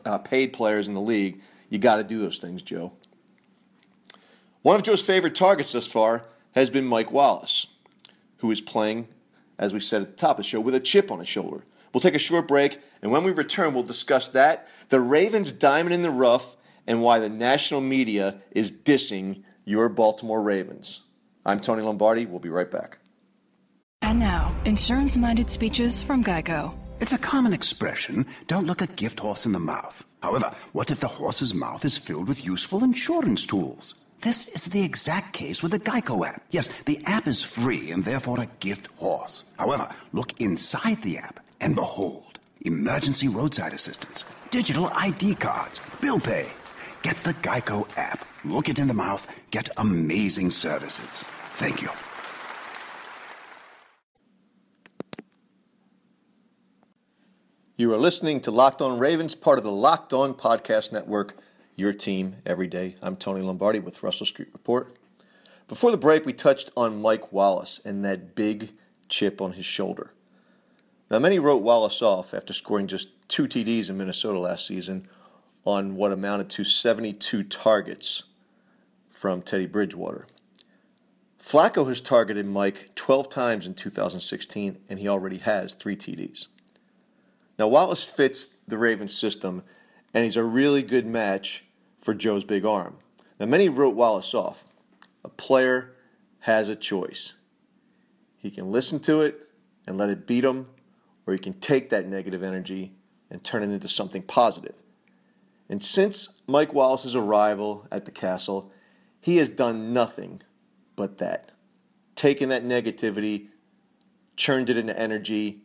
uh, 0.06 0.18
paid 0.18 0.54
players 0.54 0.88
in 0.88 0.96
the 0.96 1.02
league. 1.02 1.40
You 1.70 1.78
got 1.78 1.98
to 1.98 2.04
do 2.04 2.18
those 2.18 2.40
things, 2.40 2.64
Joe. 2.64 2.94
One 4.64 4.76
of 4.76 4.82
Joe's 4.82 5.04
favorite 5.04 5.36
targets 5.36 5.74
thus 5.74 5.86
far 5.86 6.24
has 6.54 6.72
been 6.72 6.86
Mike 6.86 7.12
Wallace 7.12 7.68
who 8.40 8.52
is 8.52 8.62
playing, 8.62 9.08
as 9.58 9.74
we 9.74 9.80
said 9.80 10.02
at 10.02 10.12
the 10.12 10.18
top 10.18 10.32
of 10.32 10.44
the 10.44 10.50
show, 10.50 10.60
with 10.60 10.76
a 10.76 10.80
chip 10.80 11.12
on 11.12 11.20
his 11.20 11.30
shoulder. 11.30 11.64
We'll 11.94 12.02
take 12.02 12.16
a 12.16 12.20
short 12.20 12.48
break, 12.48 12.80
and 13.02 13.12
when 13.12 13.24
we 13.24 13.32
return, 13.32 13.74
we'll 13.74 13.84
discuss 13.84 14.28
that, 14.30 14.68
the 14.90 15.00
Ravens' 15.00 15.52
diamond 15.52 15.94
in 15.94 16.02
the 16.02 16.12
rough, 16.12 16.56
and 16.86 17.02
why 17.02 17.20
the 17.20 17.30
national 17.30 17.82
media 17.82 18.42
is 18.52 18.72
dissing 18.72 19.44
your 19.66 19.90
Baltimore 19.90 20.42
Ravens. 20.42 21.02
I'm 21.46 21.60
Tony 21.60 21.82
Lombardi. 21.82 22.26
We'll 22.26 22.40
be 22.40 22.50
right 22.50 22.70
back. 22.70 23.00
And 24.02 24.20
now, 24.20 24.56
insurance 24.66 25.18
minded 25.18 25.50
speeches 25.50 26.02
from 26.02 26.24
Geico. 26.24 26.74
It's 27.00 27.14
a 27.14 27.18
common 27.18 27.54
expression 27.54 28.26
don't 28.48 28.66
look 28.66 28.82
a 28.82 28.88
gift 28.88 29.20
horse 29.20 29.46
in 29.46 29.52
the 29.52 29.60
mouth. 29.60 30.06
However, 30.22 30.52
what 30.74 30.92
if 30.92 31.00
the 31.00 31.08
horse's 31.08 31.54
mouth 31.54 31.86
is 31.86 31.98
filled 31.98 32.28
with 32.28 32.46
useful 32.46 32.84
insurance 32.84 33.46
tools? 33.46 33.96
This 34.22 34.50
is 34.50 34.66
the 34.66 34.84
exact 34.84 35.32
case 35.32 35.64
with 35.64 35.72
the 35.72 35.80
Geico 35.80 36.28
app. 36.28 36.44
Yes, 36.50 36.68
the 36.86 37.02
app 37.06 37.26
is 37.26 37.44
free 37.44 37.92
and 37.92 38.04
therefore 38.04 38.42
a 38.42 38.50
gift 38.60 38.88
horse. 38.98 39.46
However, 39.58 39.88
look 40.12 40.42
inside 40.42 41.02
the 41.02 41.18
app 41.18 41.40
and 41.62 41.74
behold, 41.74 42.40
emergency 42.62 43.30
roadside 43.30 43.72
assistance, 43.72 44.26
digital 44.52 44.90
ID 44.94 45.36
cards, 45.36 45.80
bill 46.02 46.20
pay. 46.20 46.50
Get 47.02 47.16
the 47.24 47.34
Geico 47.34 47.88
app. 47.96 48.26
Look 48.44 48.68
it 48.68 48.78
in 48.78 48.90
the 48.90 48.94
mouth. 48.94 49.26
Get 49.52 49.70
amazing 49.78 50.52
services. 50.52 51.24
Thank 51.56 51.82
you. 51.82 51.90
You 57.78 57.94
are 57.94 57.98
listening 57.98 58.42
to 58.42 58.52
Locked 58.52 58.82
On 58.82 59.00
Ravens, 59.00 59.36
part 59.36 59.58
of 59.58 59.64
the 59.64 59.72
Locked 59.72 60.12
On 60.12 60.34
Podcast 60.34 60.92
Network 60.92 61.38
your 61.80 61.94
team 61.94 62.36
every 62.46 62.68
day. 62.68 62.96
I'm 63.02 63.16
Tony 63.16 63.42
Lombardi 63.42 63.80
with 63.80 64.04
Russell 64.04 64.26
Street 64.26 64.50
Report. 64.52 64.98
Before 65.70 65.92
the 65.92 65.98
break, 65.98 66.26
we 66.26 66.34
touched 66.34 66.70
on 66.76 67.02
Mike 67.02 67.32
Wallace 67.32 67.80
and 67.86 68.04
that 68.04 68.36
big 68.36 68.74
chip 69.08 69.40
on 69.40 69.54
his 69.54 69.66
shoulder. 69.66 70.12
Now, 71.10 71.20
many 71.20 71.40
wrote 71.40 71.64
Wallace 71.64 72.02
off 72.02 72.34
after 72.34 72.52
scoring 72.52 72.88
just 72.88 73.10
two 73.30 73.48
TDs 73.48 73.90
in 73.90 73.98
Minnesota 73.98 74.40
last 74.40 74.68
season 74.68 75.08
on 75.64 75.96
what 75.96 76.12
amounted 76.12 76.50
to 76.50 76.66
72 76.66 77.44
targets 77.44 78.24
from 79.10 79.42
Teddy 79.42 79.66
Bridgewater. 79.66 80.28
Flacco 81.42 81.88
has 81.88 82.02
targeted 82.02 82.46
Mike 82.46 82.90
12 82.96 83.30
times 83.30 83.66
in 83.66 83.74
2016, 83.74 84.78
and 84.90 85.00
he 85.00 85.08
already 85.08 85.38
has 85.38 85.76
three 85.76 85.96
TDs. 85.96 86.48
Now, 87.58 87.70
Wallace 87.70 88.04
fits 88.04 88.50
the 88.68 88.78
Ravens 88.78 89.18
system, 89.18 89.64
and 90.14 90.26
he's 90.26 90.36
a 90.36 90.44
really 90.44 90.84
good 90.84 91.06
match 91.06 91.64
for 92.00 92.14
Joe's 92.14 92.44
big 92.44 92.66
arm. 92.66 92.96
Now, 93.40 93.46
many 93.46 93.70
wrote 93.70 93.96
Wallace 93.96 94.34
off. 94.34 94.64
A 95.24 95.30
player 95.30 95.96
has 96.40 96.70
a 96.70 96.76
choice. 96.76 97.34
He 98.38 98.52
can 98.52 98.72
listen 98.72 99.00
to 99.02 99.22
it 99.22 99.50
and 99.86 99.98
let 99.98 100.10
it 100.10 100.26
beat 100.26 100.46
him, 100.46 100.68
or 101.26 101.34
he 101.34 101.40
can 101.40 101.54
take 101.54 101.90
that 101.90 102.08
negative 102.08 102.44
energy 102.44 102.94
and 103.30 103.44
turn 103.44 103.64
it 103.64 103.74
into 103.74 103.88
something 103.88 104.22
positive. 104.22 104.76
And 105.68 105.84
since 105.84 106.40
Mike 106.48 106.74
Wallace's 106.74 107.16
arrival 107.16 107.88
at 107.92 108.06
the 108.06 108.12
castle, 108.12 108.72
he 109.22 109.38
has 109.38 109.50
done 109.50 109.94
nothing 109.94 110.42
but 110.96 111.18
that. 111.20 111.52
Taken 112.16 112.50
that 112.50 112.66
negativity, 112.66 113.48
churned 114.36 114.70
it 114.70 114.78
into 114.78 114.98
energy, 114.98 115.62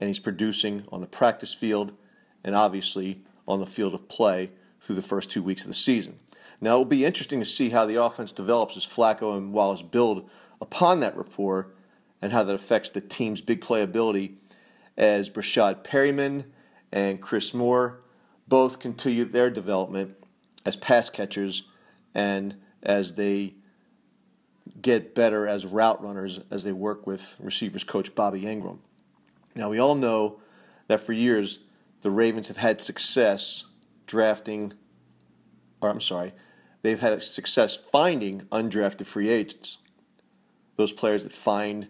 and 0.00 0.08
he's 0.08 0.20
producing 0.20 0.84
on 0.92 1.00
the 1.00 1.06
practice 1.06 1.52
field 1.52 1.92
and 2.44 2.54
obviously 2.54 3.22
on 3.46 3.58
the 3.58 3.66
field 3.66 3.94
of 3.94 4.08
play 4.08 4.50
through 4.80 4.96
the 4.96 5.02
first 5.02 5.30
two 5.30 5.42
weeks 5.42 5.62
of 5.62 5.68
the 5.68 5.74
season. 5.74 6.18
Now, 6.60 6.74
it 6.74 6.78
will 6.78 6.84
be 6.86 7.04
interesting 7.04 7.40
to 7.40 7.46
see 7.46 7.70
how 7.70 7.86
the 7.86 8.02
offense 8.02 8.32
develops 8.32 8.76
as 8.76 8.86
Flacco 8.86 9.36
and 9.36 9.52
Wallace 9.52 9.82
build 9.82 10.28
upon 10.60 11.00
that 11.00 11.16
rapport 11.16 11.68
and 12.20 12.32
how 12.32 12.42
that 12.42 12.54
affects 12.54 12.90
the 12.90 13.00
team's 13.00 13.40
big 13.40 13.60
playability 13.60 14.34
as 14.96 15.30
Breshad 15.30 15.84
Perriman 15.84 16.44
and 16.90 17.22
Chris 17.22 17.54
Moore 17.54 18.00
both 18.48 18.80
continue 18.80 19.24
their 19.24 19.50
development 19.50 20.16
as 20.64 20.74
pass 20.74 21.10
catchers 21.10 21.64
and 22.14 22.56
as 22.82 23.14
they 23.14 23.54
get 24.82 25.14
better 25.14 25.46
as 25.46 25.64
route 25.64 26.02
runners 26.02 26.40
as 26.50 26.64
they 26.64 26.72
work 26.72 27.06
with 27.06 27.36
receivers 27.40 27.84
coach 27.84 28.14
Bobby 28.14 28.42
Engram. 28.42 28.78
Now, 29.54 29.70
we 29.70 29.78
all 29.78 29.94
know 29.94 30.40
that 30.88 31.00
for 31.00 31.12
years 31.12 31.60
the 32.02 32.10
Ravens 32.10 32.48
have 32.48 32.56
had 32.56 32.80
success 32.80 33.64
drafting, 34.08 34.72
or 35.80 35.90
I'm 35.90 36.00
sorry, 36.00 36.32
they've 36.82 36.98
had 36.98 37.22
success 37.22 37.76
finding 37.76 38.40
undrafted 38.50 39.06
free 39.06 39.28
agents. 39.28 39.78
Those 40.76 40.92
players 40.92 41.22
that 41.22 41.32
find 41.32 41.88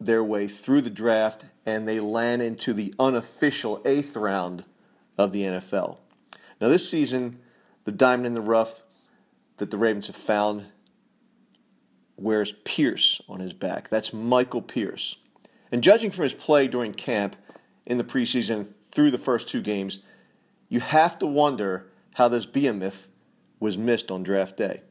their 0.00 0.24
way 0.24 0.48
through 0.48 0.80
the 0.80 0.90
draft 0.90 1.44
and 1.64 1.86
they 1.86 2.00
land 2.00 2.42
into 2.42 2.72
the 2.72 2.92
unofficial 2.98 3.80
eighth 3.84 4.16
round 4.16 4.64
of 5.16 5.30
the 5.30 5.42
NFL. 5.42 5.98
Now, 6.60 6.68
this 6.68 6.88
season, 6.88 7.38
the 7.84 7.92
diamond 7.92 8.26
in 8.26 8.34
the 8.34 8.40
rough 8.40 8.82
that 9.58 9.70
the 9.70 9.78
Ravens 9.78 10.08
have 10.08 10.16
found 10.16 10.66
wears 12.16 12.52
Pierce 12.64 13.20
on 13.28 13.40
his 13.40 13.52
back. 13.52 13.88
That's 13.88 14.12
Michael 14.12 14.62
Pierce. 14.62 15.16
And 15.70 15.82
judging 15.82 16.10
from 16.10 16.24
his 16.24 16.34
play 16.34 16.68
during 16.68 16.92
camp 16.92 17.36
in 17.86 17.98
the 17.98 18.04
preseason 18.04 18.68
through 18.92 19.10
the 19.10 19.18
first 19.18 19.48
two 19.48 19.60
games, 19.60 20.00
you 20.68 20.80
have 20.80 21.18
to 21.18 21.26
wonder 21.26 21.90
how 22.14 22.28
this 22.28 22.46
behemoth 22.46 23.08
was 23.60 23.78
missed 23.78 24.10
on 24.10 24.22
draft 24.22 24.56
day, 24.56 24.82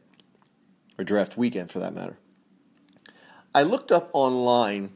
or 0.97 1.03
draft 1.03 1.37
weekend 1.37 1.71
for 1.71 1.79
that 1.79 1.93
matter. 1.93 2.17
I 3.55 3.63
looked 3.63 3.91
up 3.91 4.09
online 4.13 4.91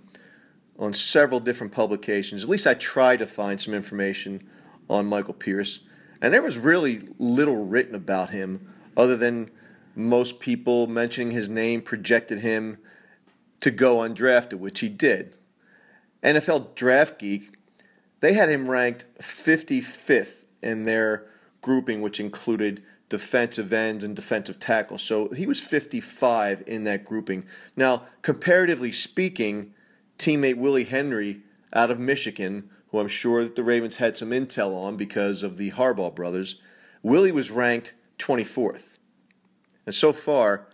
on 0.79 0.93
several 0.93 1.39
different 1.39 1.73
publications, 1.73 2.43
at 2.43 2.49
least 2.49 2.67
I 2.67 2.73
tried 2.73 3.17
to 3.19 3.27
find 3.27 3.59
some 3.59 3.73
information 3.73 4.47
on 4.89 5.05
Michael 5.05 5.33
Pierce, 5.33 5.79
and 6.21 6.33
there 6.33 6.41
was 6.41 6.57
really 6.57 7.09
little 7.17 7.65
written 7.65 7.95
about 7.95 8.31
him 8.31 8.73
other 8.95 9.15
than 9.15 9.51
most 9.95 10.39
people 10.39 10.87
mentioning 10.87 11.31
his 11.31 11.49
name 11.49 11.81
projected 11.81 12.39
him 12.39 12.77
to 13.59 13.71
go 13.71 13.97
undrafted, 13.97 14.59
which 14.59 14.79
he 14.79 14.89
did. 14.89 15.35
NFL 16.23 16.75
Draft 16.75 17.19
Geek, 17.19 17.55
they 18.19 18.33
had 18.33 18.49
him 18.49 18.69
ranked 18.69 19.05
55th 19.19 20.46
in 20.61 20.83
their 20.83 21.25
grouping, 21.61 22.01
which 22.01 22.19
included 22.19 22.83
defensive 23.09 23.71
ends 23.71 24.03
and 24.03 24.15
defensive 24.15 24.59
tackles. 24.59 25.01
So 25.01 25.29
he 25.29 25.47
was 25.47 25.61
55 25.61 26.63
in 26.67 26.83
that 26.83 27.05
grouping. 27.05 27.45
Now, 27.75 28.03
comparatively 28.21 28.91
speaking, 28.91 29.73
teammate 30.17 30.57
Willie 30.57 30.83
Henry 30.83 31.41
out 31.73 31.91
of 31.91 31.99
Michigan, 31.99 32.69
who 32.89 32.99
I'm 32.99 33.07
sure 33.07 33.43
that 33.43 33.55
the 33.55 33.63
Ravens 33.63 33.97
had 33.97 34.17
some 34.17 34.31
intel 34.31 34.75
on 34.75 34.97
because 34.97 35.43
of 35.43 35.57
the 35.57 35.71
Harbaugh 35.71 36.13
brothers, 36.13 36.59
Willie 37.01 37.31
was 37.31 37.51
ranked 37.51 37.93
24th. 38.19 38.97
And 39.85 39.95
so 39.95 40.11
far, 40.11 40.67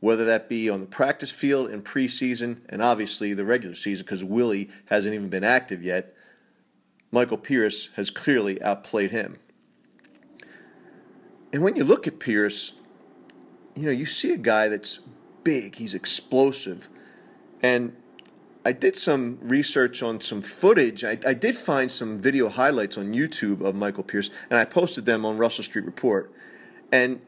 whether 0.00 0.24
that 0.24 0.48
be 0.48 0.68
on 0.68 0.80
the 0.80 0.86
practice 0.86 1.30
field 1.30 1.70
in 1.70 1.82
preseason 1.82 2.58
and 2.68 2.82
obviously 2.82 3.32
the 3.32 3.44
regular 3.44 3.74
season, 3.74 4.04
because 4.04 4.24
Willie 4.24 4.70
hasn't 4.86 5.14
even 5.14 5.28
been 5.28 5.44
active 5.44 5.82
yet, 5.82 6.14
Michael 7.10 7.38
Pierce 7.38 7.90
has 7.96 8.10
clearly 8.10 8.60
outplayed 8.62 9.10
him. 9.10 9.38
And 11.52 11.62
when 11.62 11.76
you 11.76 11.84
look 11.84 12.06
at 12.06 12.18
Pierce, 12.18 12.74
you 13.74 13.84
know, 13.84 13.90
you 13.90 14.06
see 14.06 14.32
a 14.32 14.36
guy 14.36 14.68
that's 14.68 14.98
big, 15.44 15.76
he's 15.76 15.94
explosive. 15.94 16.88
And 17.62 17.96
I 18.64 18.72
did 18.72 18.96
some 18.96 19.38
research 19.42 20.02
on 20.02 20.20
some 20.20 20.42
footage. 20.42 21.04
I, 21.04 21.18
I, 21.24 21.34
did 21.34 21.56
find 21.56 21.90
some 21.90 22.18
video 22.18 22.48
highlights 22.48 22.98
on 22.98 23.12
YouTube 23.12 23.60
of 23.60 23.76
Michael 23.76 24.02
Pierce, 24.02 24.30
and 24.50 24.58
I 24.58 24.64
posted 24.64 25.06
them 25.06 25.24
on 25.24 25.38
Russell 25.38 25.62
Street 25.62 25.84
Report. 25.84 26.32
And 26.90 27.20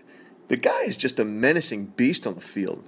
the 0.49 0.57
guy 0.57 0.83
is 0.83 0.97
just 0.97 1.21
a 1.21 1.25
menacing 1.25 1.87
beast 1.87 2.27
on 2.27 2.35
the 2.35 2.41
field. 2.41 2.83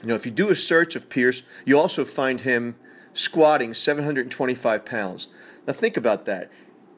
You 0.00 0.08
know, 0.08 0.14
if 0.14 0.24
you 0.24 0.32
do 0.32 0.50
a 0.50 0.56
search 0.56 0.96
of 0.96 1.10
Pierce, 1.10 1.42
you 1.66 1.78
also 1.78 2.04
find 2.04 2.40
him 2.40 2.74
squatting 3.12 3.74
725 3.74 4.84
pounds. 4.84 5.28
Now, 5.66 5.72
think 5.72 5.96
about 5.96 6.26
that. 6.26 6.50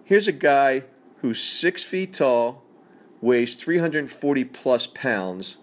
Here's 0.05 0.29
a 0.29 0.33
guy 0.33 0.85
who's 1.19 1.43
six 1.43 1.83
feet 1.83 2.15
tall, 2.15 2.63
weighs 3.21 3.57
340 3.57 4.45
plus 4.45 4.87
pounds. 4.87 5.57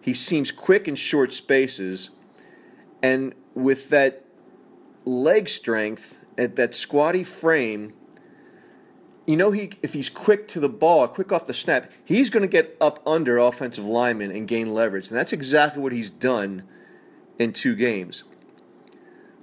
He 0.00 0.14
seems 0.14 0.50
quick 0.50 0.88
in 0.88 0.94
short 0.94 1.32
spaces, 1.32 2.10
and 3.02 3.34
with 3.54 3.90
that 3.90 4.24
leg 5.04 5.48
strength, 5.48 6.18
at 6.38 6.56
that 6.56 6.74
squatty 6.74 7.22
frame, 7.22 7.92
you 9.26 9.36
know 9.36 9.50
he 9.50 9.72
if 9.82 9.92
he's 9.92 10.08
quick 10.08 10.48
to 10.48 10.60
the 10.60 10.68
ball, 10.68 11.06
quick 11.06 11.30
off 11.32 11.46
the 11.46 11.54
snap, 11.54 11.90
he's 12.04 12.30
going 12.30 12.42
to 12.42 12.48
get 12.48 12.76
up 12.80 13.06
under 13.06 13.38
offensive 13.38 13.84
linemen 13.84 14.30
and 14.30 14.48
gain 14.48 14.72
leverage, 14.72 15.08
and 15.08 15.16
that's 15.16 15.32
exactly 15.32 15.82
what 15.82 15.92
he's 15.92 16.10
done 16.10 16.64
in 17.38 17.52
two 17.52 17.76
games. 17.76 18.24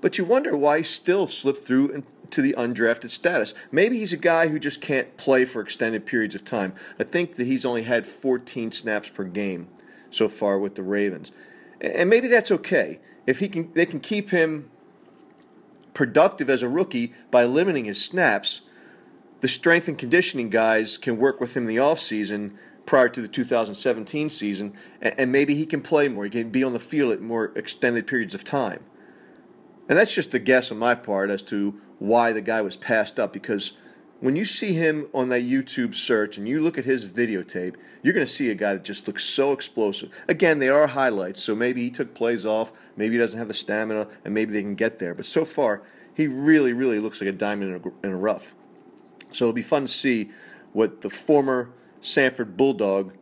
But 0.02 0.18
you 0.18 0.26
wonder 0.26 0.58
why 0.58 0.80
he 0.80 0.84
still 0.84 1.28
slipped 1.28 1.64
through 1.64 2.04
to 2.32 2.42
the 2.42 2.54
undrafted 2.58 3.12
status. 3.12 3.54
Maybe 3.72 4.00
he's 4.00 4.14
a 4.14 4.18
guy 4.18 4.48
who 4.48 4.60
just 4.60 4.82
can't 4.82 5.16
play 5.18 5.46
for 5.46 5.62
extended 5.62 6.06
periods 6.06 6.36
of 6.36 6.46
time. 6.46 6.74
I 7.00 7.04
think 7.04 7.36
that 7.36 7.48
he's 7.48 7.66
only 7.66 7.84
had 7.84 8.06
14 8.06 8.72
snaps 8.72 9.10
per 9.10 9.24
game 9.24 9.68
so 10.10 10.28
far 10.30 10.58
with 10.60 10.76
the 10.76 10.84
Ravens, 10.84 11.32
and 11.82 12.10
maybe 12.10 12.28
that's 12.28 12.52
okay 12.52 13.00
if 13.26 13.40
he 13.40 13.50
can. 13.50 13.72
They 13.74 13.86
can 13.86 14.00
keep 14.00 14.30
him 14.30 14.72
productive 15.94 16.50
as 16.50 16.62
a 16.62 16.70
rookie 16.70 17.14
by 17.32 17.44
limiting 17.44 17.86
his 17.86 18.04
snaps 18.04 18.62
the 19.42 19.48
strength 19.48 19.88
and 19.88 19.98
conditioning 19.98 20.50
guys 20.50 20.98
can 20.98 21.18
work 21.18 21.40
with 21.40 21.56
him 21.56 21.64
in 21.64 21.70
the 21.70 21.82
offseason 21.82 22.54
prior 22.86 23.10
to 23.10 23.22
the 23.22 23.28
2017 23.28 24.30
season, 24.30 24.74
and 25.02 25.32
maybe 25.32 25.54
he 25.56 25.66
can 25.66 25.82
play 25.82 26.08
more. 26.08 26.24
He 26.24 26.30
can 26.30 26.50
be 26.50 26.64
on 26.64 26.74
the 26.74 26.80
field 26.80 27.12
at 27.12 27.22
more 27.22 27.52
extended 27.56 28.08
periods 28.08 28.34
of 28.34 28.44
time. 28.44 28.84
And 29.90 29.98
that's 29.98 30.14
just 30.14 30.34
a 30.34 30.40
guess 30.40 30.72
on 30.72 30.78
my 30.78 30.96
part 30.96 31.30
as 31.30 31.44
to 31.44 31.80
why 32.00 32.34
the 32.34 32.42
guy 32.42 32.62
was 32.62 32.76
passed 32.76 33.20
up 33.20 33.34
because 33.34 33.74
when 34.20 34.36
you 34.36 34.46
see 34.46 34.74
him 34.74 35.08
on 35.14 35.30
that 35.30 35.44
YouTube 35.44 35.94
search 35.94 36.38
and 36.38 36.48
you 36.48 36.60
look 36.60 36.78
at 36.78 36.86
his 36.86 37.06
videotape, 37.06 37.76
you're 38.02 38.14
going 38.14 38.26
to 38.26 38.32
see 38.32 38.50
a 38.50 38.56
guy 38.56 38.74
that 38.74 38.84
just 38.84 39.08
looks 39.08 39.24
so 39.24 39.52
explosive. 39.52 40.10
Again, 40.28 40.60
they 40.60 40.70
are 40.70 40.88
highlights, 40.88 41.44
so 41.44 41.56
maybe 41.56 41.84
he 41.84 41.92
took 41.92 42.16
plays 42.16 42.46
off, 42.46 42.74
maybe 42.96 43.14
he 43.14 43.20
doesn't 43.20 43.38
have 43.38 43.48
the 43.48 43.54
stamina, 43.54 44.08
and 44.26 44.34
maybe 44.34 44.54
they 44.54 44.62
can 44.62 44.76
get 44.76 44.98
there. 44.98 45.14
But 45.14 45.28
so 45.28 45.46
far, 45.46 45.84
he 46.16 46.26
really, 46.26 46.74
really 46.74 47.00
looks 47.00 47.22
like 47.22 47.30
a 47.30 47.34
diamond 47.34 47.94
in 48.04 48.12
a, 48.12 48.16
rough. 48.16 48.56
So 49.32 49.46
it'll 49.46 49.54
be 49.54 49.62
fun 49.62 49.84
to 49.84 49.92
see 49.92 50.32
what 50.74 51.02
the 51.02 51.10
former 51.12 51.70
Samford 52.02 52.58
Bulldog 52.58 53.14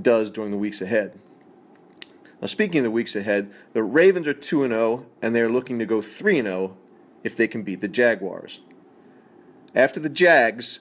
does 0.00 0.30
during 0.30 0.52
the 0.52 0.56
weeks 0.56 0.80
ahead. 0.80 1.18
Now, 2.40 2.46
speaking 2.46 2.78
of 2.78 2.84
the 2.84 2.90
weeks 2.90 3.16
ahead, 3.16 3.52
the 3.72 3.82
Ravens 3.82 4.28
are 4.28 4.34
2 4.34 4.68
0, 4.68 5.06
and 5.20 5.34
they're 5.34 5.48
looking 5.48 5.78
to 5.78 5.86
go 5.86 6.00
3 6.00 6.42
0 6.42 6.76
if 7.24 7.36
they 7.36 7.48
can 7.48 7.62
beat 7.62 7.80
the 7.80 7.88
Jaguars. 7.88 8.60
After 9.74 10.00
the 10.00 10.08
Jags, 10.08 10.80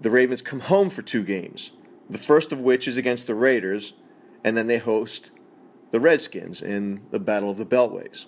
the 0.00 0.10
Ravens 0.10 0.42
come 0.42 0.60
home 0.60 0.90
for 0.90 1.02
two 1.02 1.24
games, 1.24 1.72
the 2.08 2.18
first 2.18 2.52
of 2.52 2.60
which 2.60 2.86
is 2.86 2.96
against 2.96 3.26
the 3.26 3.34
Raiders, 3.34 3.94
and 4.44 4.56
then 4.56 4.66
they 4.66 4.78
host 4.78 5.30
the 5.90 6.00
Redskins 6.00 6.62
in 6.62 7.02
the 7.10 7.20
Battle 7.20 7.50
of 7.50 7.58
the 7.58 7.66
Beltways. 7.66 8.26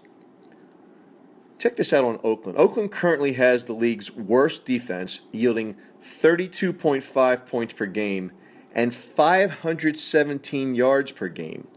Check 1.59 1.77
this 1.77 1.93
out 1.93 2.05
on 2.05 2.21
Oakland. 2.23 2.59
Oakland 2.59 2.93
currently 2.93 3.35
has 3.35 3.65
the 3.65 3.73
league's 3.73 4.11
worst 4.11 4.67
defense, 4.67 5.21
yielding 5.33 5.77
32.5 6.03 7.47
points 7.47 7.75
per 7.75 7.87
game 7.87 8.33
and 8.75 8.95
517 8.95 10.75
yards 10.75 11.13
per 11.13 11.29
game. 11.29 11.69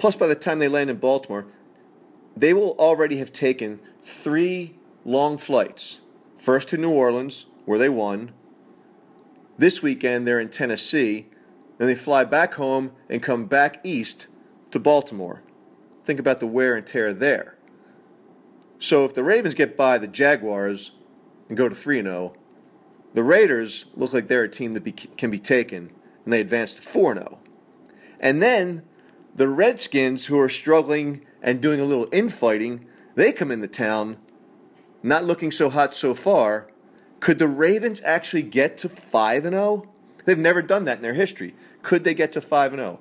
Plus, 0.00 0.16
by 0.16 0.26
the 0.26 0.34
time 0.34 0.58
they 0.58 0.66
land 0.66 0.88
in 0.88 0.96
Baltimore, 0.96 1.44
they 2.34 2.54
will 2.54 2.70
already 2.78 3.18
have 3.18 3.34
taken 3.34 3.80
three 4.02 4.78
long 5.04 5.36
flights. 5.36 6.00
First 6.38 6.70
to 6.70 6.78
New 6.78 6.90
Orleans, 6.90 7.44
where 7.66 7.78
they 7.78 7.90
won. 7.90 8.32
This 9.58 9.82
weekend, 9.82 10.26
they're 10.26 10.40
in 10.40 10.48
Tennessee. 10.48 11.26
Then 11.76 11.86
they 11.86 11.94
fly 11.94 12.24
back 12.24 12.54
home 12.54 12.92
and 13.10 13.22
come 13.22 13.44
back 13.44 13.78
east 13.84 14.28
to 14.70 14.78
Baltimore. 14.80 15.42
Think 16.02 16.18
about 16.18 16.40
the 16.40 16.46
wear 16.46 16.76
and 16.76 16.86
tear 16.86 17.12
there. 17.12 17.58
So 18.78 19.04
if 19.04 19.12
the 19.12 19.22
Ravens 19.22 19.54
get 19.54 19.76
by 19.76 19.98
the 19.98 20.06
Jaguars 20.06 20.92
and 21.50 21.58
go 21.58 21.68
to 21.68 21.74
3 21.74 22.00
0, 22.00 22.32
the 23.12 23.22
Raiders 23.22 23.84
look 23.94 24.14
like 24.14 24.28
they're 24.28 24.44
a 24.44 24.48
team 24.48 24.72
that 24.72 24.84
be, 24.84 24.92
can 24.92 25.30
be 25.30 25.38
taken, 25.38 25.90
and 26.24 26.32
they 26.32 26.40
advance 26.40 26.72
to 26.72 26.80
4 26.80 27.16
0. 27.16 27.38
And 28.18 28.42
then 28.42 28.84
the 29.40 29.48
Redskins, 29.48 30.26
who 30.26 30.38
are 30.38 30.50
struggling 30.50 31.24
and 31.40 31.62
doing 31.62 31.80
a 31.80 31.84
little 31.84 32.08
infighting, 32.12 32.84
they 33.14 33.32
come 33.32 33.50
into 33.50 33.68
town, 33.68 34.18
not 35.02 35.24
looking 35.24 35.50
so 35.50 35.70
hot 35.70 35.96
so 35.96 36.12
far. 36.12 36.68
Could 37.20 37.38
the 37.38 37.48
Ravens 37.48 38.02
actually 38.04 38.42
get 38.42 38.76
to 38.76 38.88
5 38.90 39.44
0? 39.44 39.88
They've 40.26 40.36
never 40.36 40.60
done 40.60 40.84
that 40.84 40.98
in 40.98 41.02
their 41.02 41.14
history. 41.14 41.54
Could 41.80 42.04
they 42.04 42.12
get 42.12 42.32
to 42.32 42.42
5 42.42 42.72
0? 42.72 43.00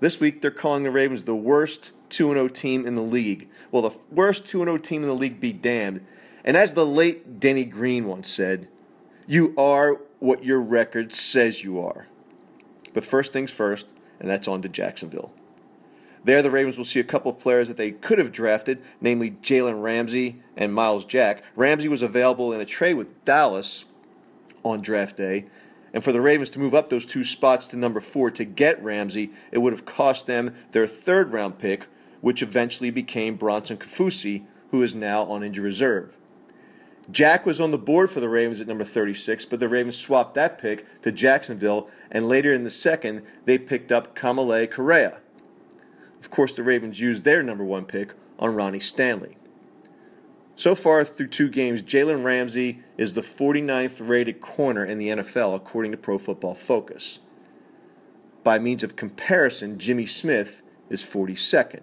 This 0.00 0.20
week, 0.20 0.42
they're 0.42 0.50
calling 0.50 0.82
the 0.82 0.90
Ravens 0.90 1.24
the 1.24 1.34
worst 1.34 1.92
2 2.10 2.34
0 2.34 2.48
team 2.48 2.86
in 2.86 2.94
the 2.94 3.00
league. 3.00 3.48
Well, 3.70 3.80
the 3.80 3.96
worst 4.10 4.46
2 4.46 4.58
0 4.58 4.76
team 4.76 5.00
in 5.00 5.08
the 5.08 5.14
league 5.14 5.40
be 5.40 5.54
damned. 5.54 6.04
And 6.44 6.58
as 6.58 6.74
the 6.74 6.84
late 6.84 7.40
Denny 7.40 7.64
Green 7.64 8.06
once 8.06 8.28
said, 8.28 8.68
you 9.26 9.54
are 9.56 10.02
what 10.18 10.44
your 10.44 10.60
record 10.60 11.14
says 11.14 11.64
you 11.64 11.80
are. 11.80 12.06
But 12.92 13.06
first 13.06 13.32
things 13.32 13.50
first, 13.50 13.86
and 14.22 14.30
that's 14.30 14.48
on 14.48 14.62
to 14.62 14.68
Jacksonville. 14.70 15.32
There, 16.24 16.40
the 16.40 16.50
Ravens 16.50 16.78
will 16.78 16.84
see 16.84 17.00
a 17.00 17.04
couple 17.04 17.32
of 17.32 17.40
players 17.40 17.66
that 17.66 17.76
they 17.76 17.90
could 17.90 18.18
have 18.18 18.32
drafted, 18.32 18.80
namely 19.00 19.32
Jalen 19.42 19.82
Ramsey 19.82 20.40
and 20.56 20.72
Myles 20.72 21.04
Jack. 21.04 21.42
Ramsey 21.56 21.88
was 21.88 22.00
available 22.00 22.52
in 22.52 22.60
a 22.60 22.64
trade 22.64 22.94
with 22.94 23.24
Dallas, 23.24 23.84
on 24.62 24.80
draft 24.80 25.16
day. 25.16 25.46
And 25.92 26.02
for 26.02 26.12
the 26.12 26.20
Ravens 26.20 26.48
to 26.50 26.58
move 26.58 26.74
up 26.74 26.88
those 26.88 27.04
two 27.04 27.24
spots 27.24 27.68
to 27.68 27.76
number 27.76 28.00
four 28.00 28.30
to 28.30 28.44
get 28.44 28.82
Ramsey, 28.82 29.32
it 29.50 29.58
would 29.58 29.72
have 29.72 29.84
cost 29.84 30.26
them 30.26 30.54
their 30.70 30.86
third 30.86 31.32
round 31.32 31.58
pick, 31.58 31.86
which 32.20 32.42
eventually 32.42 32.90
became 32.90 33.36
Bronson 33.36 33.76
Kaufusi, 33.76 34.44
who 34.70 34.82
is 34.82 34.94
now 34.94 35.24
on 35.24 35.42
injured 35.42 35.64
reserve. 35.64 36.16
Jack 37.10 37.44
was 37.44 37.60
on 37.60 37.72
the 37.72 37.78
board 37.78 38.10
for 38.10 38.20
the 38.20 38.28
Ravens 38.28 38.60
at 38.60 38.68
number 38.68 38.84
36, 38.84 39.44
but 39.46 39.58
the 39.58 39.68
Ravens 39.68 39.96
swapped 39.96 40.34
that 40.34 40.58
pick 40.58 40.86
to 41.02 41.10
Jacksonville, 41.10 41.88
and 42.10 42.28
later 42.28 42.54
in 42.54 42.64
the 42.64 42.70
second, 42.70 43.22
they 43.44 43.58
picked 43.58 43.90
up 43.90 44.14
Kamalei 44.14 44.70
Correa. 44.70 45.18
Of 46.20 46.30
course, 46.30 46.52
the 46.52 46.62
Ravens 46.62 47.00
used 47.00 47.24
their 47.24 47.42
number 47.42 47.64
one 47.64 47.84
pick 47.84 48.14
on 48.38 48.54
Ronnie 48.54 48.80
Stanley. 48.80 49.36
So 50.54 50.74
far 50.76 51.04
through 51.04 51.28
two 51.28 51.48
games, 51.48 51.82
Jalen 51.82 52.22
Ramsey 52.22 52.82
is 52.96 53.14
the 53.14 53.20
49th 53.20 54.06
rated 54.06 54.40
corner 54.40 54.84
in 54.84 54.98
the 54.98 55.08
NFL, 55.08 55.56
according 55.56 55.90
to 55.90 55.98
Pro 55.98 56.18
Football 56.18 56.54
Focus. 56.54 57.18
By 58.44 58.58
means 58.58 58.84
of 58.84 58.94
comparison, 58.94 59.78
Jimmy 59.78 60.06
Smith 60.06 60.62
is 60.88 61.02
42nd. 61.02 61.80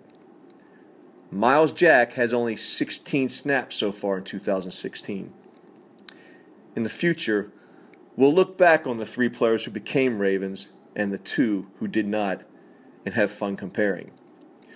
Myles 1.32 1.72
Jack 1.72 2.14
has 2.14 2.34
only 2.34 2.56
16 2.56 3.30
snaps 3.30 3.76
so 3.76 3.92
far 3.92 4.18
in 4.18 4.24
2016. 4.24 5.32
In 6.76 6.84
the 6.84 6.90
future, 6.90 7.52
we'll 8.16 8.34
look 8.34 8.58
back 8.58 8.88
on 8.88 8.98
the 8.98 9.06
three 9.06 9.30
players 9.30 9.66
who 9.66 9.72
became 9.72 10.20
Ravens 10.20 10.70
and 10.96 11.14
the 11.14 11.20
two 11.20 11.68
who 11.78 11.88
did 11.88 12.08
not 12.08 12.42
and 13.06 13.14
have 13.14 13.32
fun 13.32 13.56
comparing. 13.56 14.12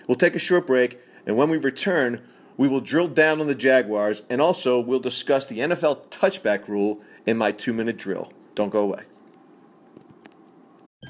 We'll 0.08 0.18
take 0.18 0.36
a 0.36 0.40
short 0.40 0.68
break, 0.68 1.00
and 1.26 1.38
when 1.38 1.50
we 1.50 1.58
return, 1.58 2.22
we 2.56 2.68
will 2.68 2.82
drill 2.82 3.08
down 3.08 3.42
on 3.42 3.48
the 3.48 3.56
Jaguars 3.56 4.22
and 4.30 4.40
also 4.40 4.80
we'll 4.80 5.00
discuss 5.00 5.48
the 5.48 5.60
NFL 5.60 6.08
touchback 6.10 6.68
rule 6.68 7.02
in 7.26 7.38
my 7.38 7.52
two 7.52 7.74
minute 7.74 7.98
drill. 7.98 8.32
Don't 8.54 8.70
go 8.70 8.82
away. 8.82 9.04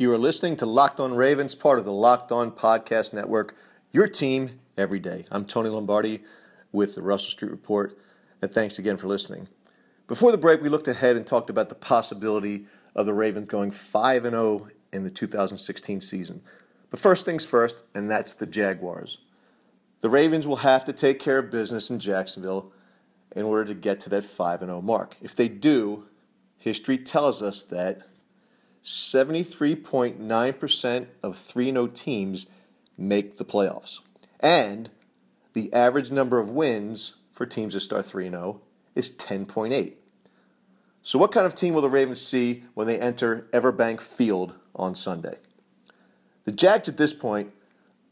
You 0.00 0.12
are 0.12 0.18
listening 0.18 0.56
to 0.58 0.64
Locked 0.64 1.00
On 1.00 1.12
Ravens, 1.12 1.56
part 1.56 1.80
of 1.80 1.84
the 1.84 1.90
Locked 1.90 2.30
On 2.30 2.52
Podcast 2.52 3.12
Network, 3.12 3.56
your 3.90 4.06
team 4.06 4.60
every 4.76 5.00
day. 5.00 5.24
I'm 5.28 5.44
Tony 5.44 5.70
Lombardi 5.70 6.22
with 6.70 6.94
the 6.94 7.02
Russell 7.02 7.32
Street 7.32 7.50
Report, 7.50 7.98
and 8.40 8.48
thanks 8.48 8.78
again 8.78 8.96
for 8.96 9.08
listening. 9.08 9.48
Before 10.06 10.30
the 10.30 10.38
break, 10.38 10.62
we 10.62 10.68
looked 10.68 10.86
ahead 10.86 11.16
and 11.16 11.26
talked 11.26 11.50
about 11.50 11.68
the 11.68 11.74
possibility 11.74 12.66
of 12.94 13.06
the 13.06 13.12
Ravens 13.12 13.48
going 13.48 13.72
5 13.72 14.22
0 14.22 14.68
in 14.92 15.02
the 15.02 15.10
2016 15.10 16.00
season. 16.00 16.42
But 16.90 17.00
first 17.00 17.24
things 17.24 17.44
first, 17.44 17.82
and 17.92 18.08
that's 18.08 18.34
the 18.34 18.46
Jaguars. 18.46 19.18
The 20.00 20.10
Ravens 20.10 20.46
will 20.46 20.56
have 20.58 20.84
to 20.84 20.92
take 20.92 21.18
care 21.18 21.38
of 21.38 21.50
business 21.50 21.90
in 21.90 21.98
Jacksonville 21.98 22.70
in 23.34 23.42
order 23.42 23.64
to 23.64 23.74
get 23.74 23.98
to 24.02 24.10
that 24.10 24.22
5 24.22 24.60
0 24.60 24.80
mark. 24.80 25.16
If 25.20 25.34
they 25.34 25.48
do, 25.48 26.06
history 26.56 26.98
tells 26.98 27.42
us 27.42 27.62
that 27.62 28.02
73.9% 28.84 31.06
of 31.22 31.36
3 31.36 31.66
0 31.66 31.86
teams 31.88 32.46
make 32.96 33.36
the 33.36 33.44
playoffs. 33.44 34.00
And 34.40 34.90
the 35.52 35.72
average 35.72 36.10
number 36.10 36.38
of 36.38 36.50
wins 36.50 37.14
for 37.32 37.46
teams 37.46 37.74
that 37.74 37.80
start 37.80 38.06
3 38.06 38.30
0 38.30 38.60
is 38.94 39.10
10.8. 39.10 39.94
So, 41.02 41.18
what 41.18 41.32
kind 41.32 41.46
of 41.46 41.54
team 41.54 41.74
will 41.74 41.82
the 41.82 41.88
Ravens 41.88 42.20
see 42.20 42.64
when 42.74 42.86
they 42.86 42.98
enter 42.98 43.46
Everbank 43.52 44.00
Field 44.00 44.54
on 44.74 44.94
Sunday? 44.94 45.36
The 46.44 46.52
Jags 46.52 46.88
at 46.88 46.96
this 46.96 47.12
point 47.12 47.52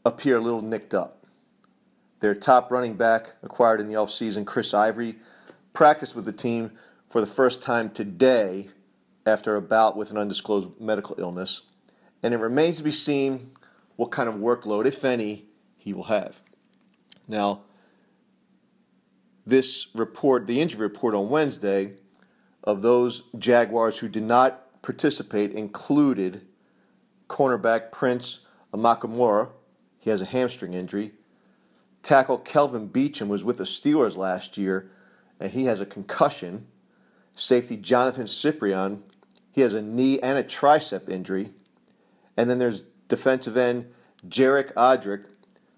appear 0.05 0.37
a 0.37 0.41
little 0.41 0.61
nicked 0.61 0.93
up. 0.93 1.25
Their 2.19 2.33
top 2.33 2.71
running 2.71 2.95
back, 2.95 3.33
acquired 3.43 3.79
in 3.79 3.87
the 3.87 3.93
offseason, 3.93 4.45
Chris 4.45 4.73
Ivory, 4.73 5.17
practiced 5.73 6.15
with 6.15 6.25
the 6.25 6.31
team 6.31 6.71
for 7.09 7.21
the 7.21 7.27
first 7.27 7.61
time 7.61 7.89
today 7.89 8.69
after 9.27 9.55
a 9.55 9.61
bout 9.61 9.97
with 9.97 10.09
an 10.09 10.17
undisclosed 10.17 10.79
medical 10.79 11.15
illness, 11.19 11.61
and 12.23 12.33
it 12.33 12.37
remains 12.37 12.77
to 12.77 12.83
be 12.83 12.91
seen 12.91 13.51
what 13.97 14.09
kind 14.09 14.29
of 14.29 14.35
workload, 14.35 14.85
if 14.85 15.03
any, 15.03 15.45
he 15.77 15.93
will 15.93 16.05
have. 16.05 16.39
Now, 17.27 17.63
this 19.45 19.87
report, 19.93 20.47
the 20.47 20.61
injury 20.61 20.81
report 20.81 21.13
on 21.13 21.29
Wednesday, 21.29 21.95
of 22.63 22.81
those 22.81 23.23
Jaguars 23.37 23.99
who 23.99 24.07
did 24.07 24.23
not 24.23 24.81
participate 24.81 25.51
included 25.51 26.45
cornerback 27.29 27.91
Prince 27.91 28.41
Amukamara. 28.73 29.49
He 29.99 30.09
has 30.09 30.21
a 30.21 30.25
hamstring 30.25 30.73
injury. 30.73 31.13
Tackle 32.03 32.37
Kelvin 32.37 32.89
Beachum 32.89 33.27
was 33.27 33.43
with 33.43 33.57
the 33.57 33.63
Steelers 33.63 34.15
last 34.15 34.57
year, 34.57 34.89
and 35.39 35.51
he 35.51 35.65
has 35.65 35.81
a 35.81 35.85
concussion. 35.85 36.67
Safety 37.35 37.77
Jonathan 37.77 38.25
Cyprien 38.25 39.01
he 39.51 39.61
has 39.61 39.73
a 39.73 39.81
knee 39.81 40.19
and 40.19 40.37
a 40.37 40.43
tricep 40.43 41.09
injury. 41.09 41.51
And 42.35 42.49
then 42.49 42.59
there's 42.59 42.83
defensive 43.07 43.57
end 43.57 43.91
Jared 44.27 44.73
Odrick, 44.75 45.25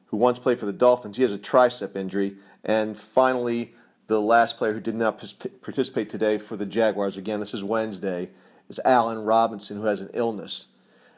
who 0.08 0.18
once 0.18 0.40
played 0.40 0.60
for 0.60 0.66
the 0.66 0.74
Dolphins. 0.74 1.18
He 1.18 1.24
has 1.24 1.34
a 1.34 1.38
tricep 1.38 1.96
injury. 1.96 2.36
And 2.64 2.98
finally, 2.98 3.74
the 4.08 4.20
last 4.20 4.58
player 4.58 4.74
who 4.74 4.80
did 4.80 4.96
not 4.96 5.24
participate 5.62 6.10
today 6.10 6.38
for 6.38 6.58
the 6.58 6.66
Jaguars, 6.66 7.16
again, 7.16 7.40
this 7.40 7.54
is 7.54 7.64
Wednesday, 7.64 8.30
is 8.70 8.80
Allen 8.84 9.20
Robinson, 9.20 9.78
who 9.78 9.86
has 9.86 10.02
an 10.02 10.10
illness. 10.14 10.68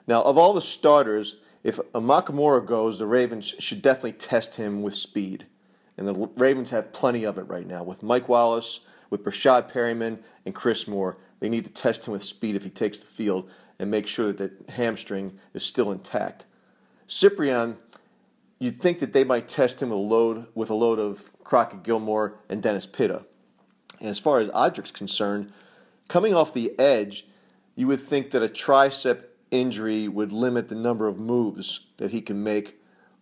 Now, 0.08 0.22
of 0.24 0.38
all 0.38 0.54
the 0.54 0.62
starters, 0.62 1.38
if 1.64 1.78
Amukamara 1.94 2.66
goes, 2.66 3.00
the 3.00 3.06
Ravens 3.06 3.56
should 3.60 3.82
definitely 3.82 4.14
test 4.14 4.56
him 4.56 4.82
with 4.82 4.96
speed. 4.96 5.46
And 5.98 6.08
the 6.08 6.30
Ravens 6.36 6.72
have 6.72 6.94
plenty 6.94 7.24
of 7.24 7.38
it 7.38 7.48
right 7.48 7.68
now 7.68 7.84
with 7.84 8.04
Mike 8.04 8.28
Wallace, 8.28 8.82
with 9.10 9.24
Breshad 9.24 9.72
Perriman, 9.72 10.20
and 10.46 10.56
Chris 10.56 10.88
Moore. 10.88 11.18
They 11.42 11.50
need 11.50 11.66
to 11.66 11.72
test 11.72 12.08
him 12.08 12.14
with 12.14 12.24
speed 12.24 12.56
if 12.56 12.64
he 12.64 12.70
takes 12.70 13.00
the 13.00 13.08
field 13.08 13.50
and 13.80 13.92
make 13.92 14.08
sure 14.08 14.32
that 14.32 14.68
the 14.68 14.72
hamstring 14.72 15.38
is 15.54 15.66
still 15.66 15.92
intact. 15.92 16.46
Cyprien, 17.10 17.76
you'd 18.60 18.78
think 18.78 19.00
that 19.00 19.12
they 19.12 19.26
might 19.26 19.50
test 19.50 19.82
him 19.82 19.90
with 19.90 19.98
a 19.98 20.02
load 20.02 20.46
with 20.56 20.70
a 20.70 20.76
load 20.76 21.00
of 21.00 21.30
Crockett 21.44 21.84
Gilmore 21.84 22.38
and 22.48 22.62
Dennis 22.62 22.86
Pitta. 22.86 23.26
And 24.00 24.08
as 24.08 24.20
far 24.20 24.40
as 24.40 24.50
Odrick's 24.50 24.92
concerned, 24.92 25.52
coming 26.08 26.34
off 26.34 26.54
the 26.54 26.78
edge, 26.80 27.26
you 27.76 27.88
would 27.88 28.00
think 28.00 28.32
that 28.32 28.44
a 28.44 28.48
tricep 28.48 29.24
injury 29.50 30.08
would 30.08 30.32
limit 30.32 30.70
the 30.70 30.76
number 30.76 31.08
of 31.08 31.20
moves 31.20 31.88
that 31.98 32.12
he 32.12 32.22
can 32.22 32.44
make 32.44 32.80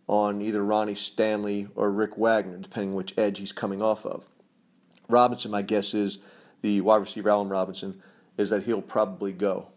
on 0.07 0.41
either 0.41 0.63
Ronnie 0.63 0.95
Stanley 0.95 1.67
or 1.73 1.89
Rick 1.89 2.17
Wagner, 2.17 2.57
depending 2.57 2.95
which 2.95 3.17
edge 3.17 3.39
he's 3.39 3.51
coming 3.53 3.81
off 3.81 4.05
of. 4.05 4.25
Robinson, 5.07 5.51
my 5.51 5.61
guess 5.61 5.93
is 5.93 6.19
the 6.61 6.81
wide 6.81 6.97
receiver 6.97 7.29
Allen 7.29 7.47
Robinson 7.49 8.01
is 8.39 8.49
that 8.49 8.63
he'll 8.63 8.81
probably 8.81 9.33
go. 9.33 9.67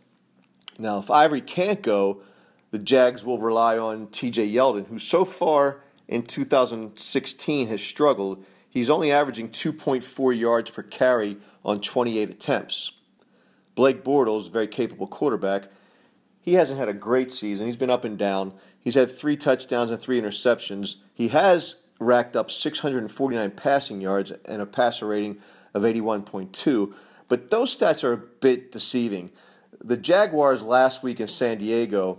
Now, 0.78 0.98
if 0.98 1.10
Ivory 1.10 1.40
can't 1.40 1.82
go, 1.82 2.22
the 2.70 2.78
Jags 2.78 3.24
will 3.24 3.38
rely 3.38 3.76
on 3.76 4.06
TJ 4.06 4.52
Yeldon, 4.52 4.86
who 4.86 4.98
so 4.98 5.24
far 5.24 5.82
in 6.08 6.22
2016 6.22 7.68
has 7.68 7.82
struggled. 7.82 8.44
He's 8.70 8.88
only 8.88 9.12
averaging 9.12 9.50
2.4 9.50 10.38
yards 10.38 10.70
per 10.70 10.82
carry 10.82 11.36
on 11.64 11.80
28 11.80 12.30
attempts. 12.30 12.92
Blake 13.74 14.04
Bortles, 14.04 14.48
a 14.48 14.50
very 14.50 14.68
capable 14.68 15.06
quarterback, 15.06 15.64
he 16.40 16.54
hasn't 16.54 16.78
had 16.78 16.88
a 16.88 16.94
great 16.94 17.32
season. 17.32 17.66
He's 17.66 17.76
been 17.76 17.90
up 17.90 18.04
and 18.04 18.18
down. 18.18 18.52
He's 18.80 18.94
had 18.94 19.10
three 19.10 19.36
touchdowns 19.36 19.90
and 19.90 20.00
three 20.00 20.20
interceptions. 20.20 20.96
He 21.14 21.28
has 21.28 21.76
racked 22.00 22.36
up 22.36 22.50
649 22.50 23.50
passing 23.52 24.00
yards 24.00 24.32
and 24.44 24.60
a 24.60 24.66
passer 24.66 25.06
rating 25.06 25.38
of 25.74 25.82
81.2. 25.82 26.94
But 27.32 27.48
those 27.48 27.74
stats 27.74 28.04
are 28.04 28.12
a 28.12 28.18
bit 28.18 28.70
deceiving. 28.70 29.30
The 29.82 29.96
Jaguars 29.96 30.62
last 30.62 31.02
week 31.02 31.18
in 31.18 31.28
San 31.28 31.56
Diego 31.56 32.18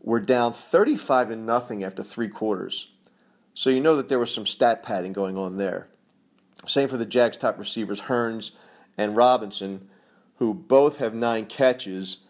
were 0.00 0.20
down 0.20 0.54
35 0.54 1.28
to 1.28 1.36
nothing 1.36 1.84
after 1.84 2.02
three 2.02 2.28
quarters. 2.28 2.92
So 3.52 3.68
you 3.68 3.80
know 3.80 3.94
that 3.96 4.08
there 4.08 4.18
was 4.18 4.32
some 4.32 4.46
stat 4.46 4.82
padding 4.82 5.12
going 5.12 5.36
on 5.36 5.58
there. 5.58 5.88
Same 6.66 6.88
for 6.88 6.96
the 6.96 7.04
Jags 7.04 7.36
top 7.36 7.58
receivers 7.58 8.00
Hurns 8.00 8.52
and 8.96 9.14
Robinson, 9.14 9.86
who 10.36 10.54
both 10.54 10.96
have 10.96 11.12
nine 11.12 11.44
catches, 11.44 12.20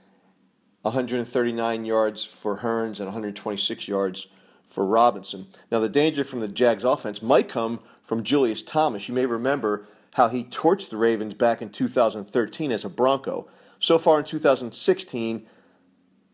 139 0.82 1.84
yards 1.84 2.24
for 2.24 2.58
Hurns 2.58 2.98
and 2.98 3.06
126 3.06 3.86
yards 3.86 4.26
for 4.66 4.84
Robinson. 4.84 5.46
Now 5.70 5.78
the 5.78 5.88
danger 5.88 6.24
from 6.24 6.40
the 6.40 6.48
Jags 6.48 6.82
offense 6.82 7.22
might 7.22 7.48
come 7.48 7.78
from 8.02 8.24
Julius 8.24 8.64
Thomas. 8.64 9.06
You 9.06 9.14
may 9.14 9.24
remember 9.24 9.86
how 10.18 10.28
he 10.28 10.42
torched 10.42 10.90
the 10.90 10.96
Ravens 10.96 11.32
back 11.32 11.62
in 11.62 11.70
2013 11.70 12.72
as 12.72 12.84
a 12.84 12.88
Bronco. 12.88 13.48
So 13.78 13.98
far 13.98 14.18
in 14.18 14.24
2016, 14.24 15.46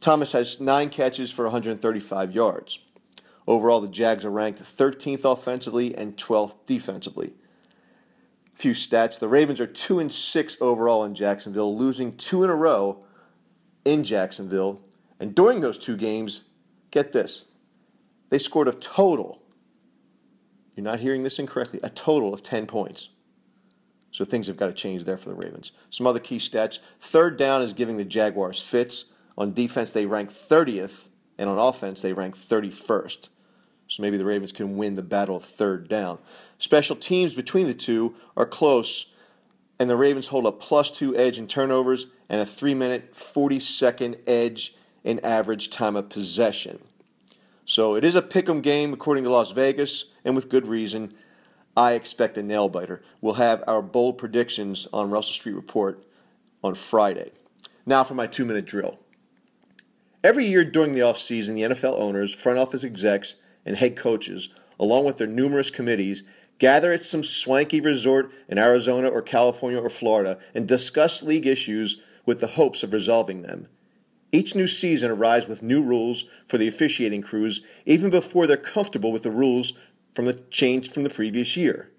Thomas 0.01 0.33
has 0.33 0.59
nine 0.59 0.89
catches 0.89 1.31
for 1.31 1.45
135 1.45 2.33
yards. 2.33 2.79
Overall, 3.47 3.83
the 3.83 3.89
Jags 3.89 4.25
are 4.25 4.31
ranked 4.31 4.63
13th 4.63 5.31
offensively 5.31 5.95
and 5.95 6.17
12th 6.17 6.57
defensively. 6.65 7.35
Few 8.55 8.73
stats: 8.73 9.19
the 9.19 9.29
Ravens 9.29 9.61
are 9.61 9.67
two 9.67 9.99
and 9.99 10.11
six 10.11 10.57
overall 10.63 11.05
in 11.05 11.15
Jacksonville, 11.15 11.77
losing 11.77 12.17
two 12.17 12.43
in 12.43 12.49
a 12.49 12.55
row 12.55 13.05
in 13.85 14.03
Jacksonville. 14.03 14.81
And 15.21 15.35
during 15.35 15.61
those 15.61 15.77
two 15.77 15.99
games, 15.99 16.45
get 16.91 17.13
this, 17.13 17.49
they 18.31 18.39
scored 18.39 18.69
a 18.69 18.73
total. 18.73 19.43
You're 20.75 20.85
not 20.85 21.01
hearing 21.01 21.23
this 21.23 21.39
incorrectly. 21.39 21.81
A 21.83 21.91
total 21.91 22.33
of 22.33 22.43
10 22.43 22.67
points. 22.67 23.11
So 24.15 24.25
things 24.25 24.47
have 24.47 24.57
got 24.57 24.69
to 24.69 24.73
change 24.73 25.03
there 25.03 25.19
for 25.19 25.29
the 25.29 25.35
Ravens. 25.35 25.73
Some 25.91 26.07
other 26.07 26.21
key 26.21 26.39
stats. 26.39 26.79
Third 27.01 27.37
down 27.37 27.63
is 27.63 27.73
giving 27.73 27.97
the 27.97 28.05
Jaguars 28.05 28.63
fits. 28.63 29.07
On 29.37 29.53
defense, 29.53 29.91
they 29.91 30.07
rank 30.07 30.31
30th, 30.31 31.09
and 31.37 31.51
on 31.51 31.59
offense, 31.59 32.01
they 32.01 32.13
rank 32.13 32.39
31st. 32.39 33.29
So 33.89 34.03
maybe 34.05 34.17
the 34.17 34.25
Ravens 34.25 34.53
can 34.53 34.77
win 34.77 34.95
the 34.95 35.03
battle 35.03 35.35
of 35.35 35.45
third 35.45 35.89
down. 35.89 36.19
Special 36.59 36.95
teams 36.95 37.35
between 37.35 37.67
the 37.67 37.75
two 37.75 38.15
are 38.37 38.47
close, 38.47 39.11
and 39.81 39.91
the 39.91 39.97
Ravens 39.97 40.29
hold 40.29 40.47
a 40.47 40.53
plus 40.53 40.93
two 40.93 41.17
edge 41.17 41.37
in 41.37 41.49
turnovers 41.49 42.07
and 42.29 42.41
a 42.41 42.47
three 42.47 42.73
minute, 42.73 43.17
40 43.17 43.59
second 43.59 44.17
edge 44.29 44.77
in 45.03 45.19
average 45.25 45.71
time 45.71 45.97
of 45.97 46.09
possession. 46.09 46.79
So 47.65 47.97
it 47.97 48.05
is 48.05 48.15
a 48.15 48.23
pick 48.23 48.49
'em 48.49 48.61
game 48.61 48.93
according 48.93 49.25
to 49.25 49.31
Las 49.31 49.51
Vegas, 49.51 50.05
and 50.25 50.37
with 50.37 50.49
good 50.49 50.69
reason. 50.69 51.15
I 51.77 51.93
expect 51.93 52.39
a 52.39 52.43
nail 52.43 52.69
biter. 52.69 53.03
We'll 53.21 53.35
have 53.35 53.65
our 53.67 53.83
bold 53.83 54.19
predictions 54.19 54.87
on 54.93 55.11
Russell 55.11 55.35
Street 55.35 55.55
Report 55.55 56.05
on 56.63 56.75
Friday. 56.75 57.33
Now 57.85 58.05
for 58.05 58.15
my 58.15 58.27
two 58.27 58.45
minute 58.45 58.65
drill. 58.65 58.99
Every 60.23 60.47
year 60.47 60.65
during 60.65 60.95
the 60.95 61.01
offseason, 61.01 61.55
the 61.55 61.75
NFL 61.75 61.99
owners, 61.99 62.33
front 62.33 62.59
office 62.59 62.85
execs, 62.85 63.37
and 63.67 63.77
head 63.77 63.97
coaches, 63.97 64.51
along 64.79 65.05
with 65.05 65.19
their 65.19 65.27
numerous 65.27 65.71
committees, 65.71 66.23
gather 66.59 66.93
at 66.93 67.05
some 67.05 67.25
swanky 67.25 67.81
resort 67.81 68.33
in 68.49 68.57
Arizona 68.57 69.09
or 69.09 69.21
California 69.21 69.79
or 69.79 69.91
Florida 69.91 70.39
and 70.55 70.69
discuss 70.69 71.23
league 71.23 71.47
issues 71.47 72.01
with 72.25 72.41
the 72.41 72.47
hopes 72.47 72.83
of 72.83 72.93
resolving 72.93 73.43
them. 73.43 73.69
Each 74.33 74.55
new 74.55 74.67
season 74.67 75.11
arrives 75.11 75.47
with 75.47 75.63
new 75.63 75.83
rules 75.83 76.25
for 76.49 76.59
the 76.59 76.69
officiating 76.69 77.23
crews 77.23 77.63
even 77.85 78.11
before 78.11 78.47
they're 78.47 78.57
comfortable 78.57 79.13
with 79.13 79.23
the 79.25 79.31
rules 79.31 79.75
from 80.15 80.27
the 80.27 80.35
change 80.51 80.91
from 80.91 81.03
the 81.03 81.11
previous 81.11 81.57
year. 81.57 81.91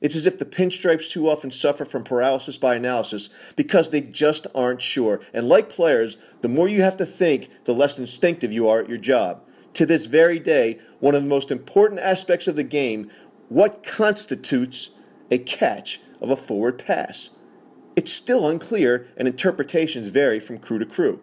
It's 0.00 0.16
as 0.16 0.26
if 0.26 0.38
the 0.38 0.44
pinstripes 0.44 1.10
too 1.10 1.30
often 1.30 1.50
suffer 1.50 1.84
from 1.84 2.04
paralysis 2.04 2.58
by 2.58 2.74
analysis 2.74 3.30
because 3.56 3.88
they 3.88 4.02
just 4.02 4.46
aren't 4.54 4.82
sure. 4.82 5.20
And 5.32 5.48
like 5.48 5.70
players, 5.70 6.18
the 6.42 6.48
more 6.48 6.68
you 6.68 6.82
have 6.82 6.98
to 6.98 7.06
think, 7.06 7.48
the 7.64 7.72
less 7.72 7.98
instinctive 7.98 8.52
you 8.52 8.68
are 8.68 8.80
at 8.80 8.88
your 8.88 8.98
job. 8.98 9.42
To 9.74 9.86
this 9.86 10.04
very 10.06 10.38
day, 10.38 10.78
one 11.00 11.14
of 11.14 11.22
the 11.22 11.28
most 11.28 11.50
important 11.50 12.00
aspects 12.00 12.46
of 12.46 12.56
the 12.56 12.64
game 12.64 13.10
what 13.48 13.82
constitutes 13.82 14.90
a 15.30 15.38
catch 15.38 16.00
of 16.20 16.30
a 16.30 16.36
forward 16.36 16.78
pass? 16.78 17.30
It's 17.94 18.12
still 18.12 18.48
unclear, 18.48 19.06
and 19.16 19.28
interpretations 19.28 20.08
vary 20.08 20.40
from 20.40 20.58
crew 20.58 20.78
to 20.78 20.86
crew. 20.86 21.20